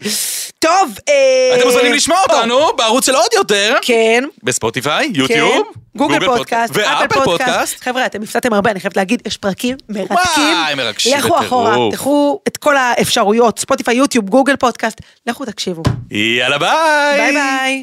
[0.58, 4.24] טוב, אה, אתם מוזמנים לשמוע או, אותנו בערוץ של עוד יותר, כן.
[4.42, 7.84] בספוטיפיי, כן, יוטיוב, גוגל פודקאסט, ואפל אפל פודקאסט.
[7.84, 10.16] חבר'ה, אתם הפסדתם הרבה, אני חייבת להגיד, יש פרקים מרתקים.
[10.44, 11.46] וואי, מרגשים לכו בטירוף.
[11.46, 15.82] אחורה, תלכו את כל האפשרויות, ספוטיפיי, יוטיוב, גוגל פודקאסט, לכו תקשיבו.
[16.10, 17.16] יאללה ביי.
[17.16, 17.82] ביי ביי.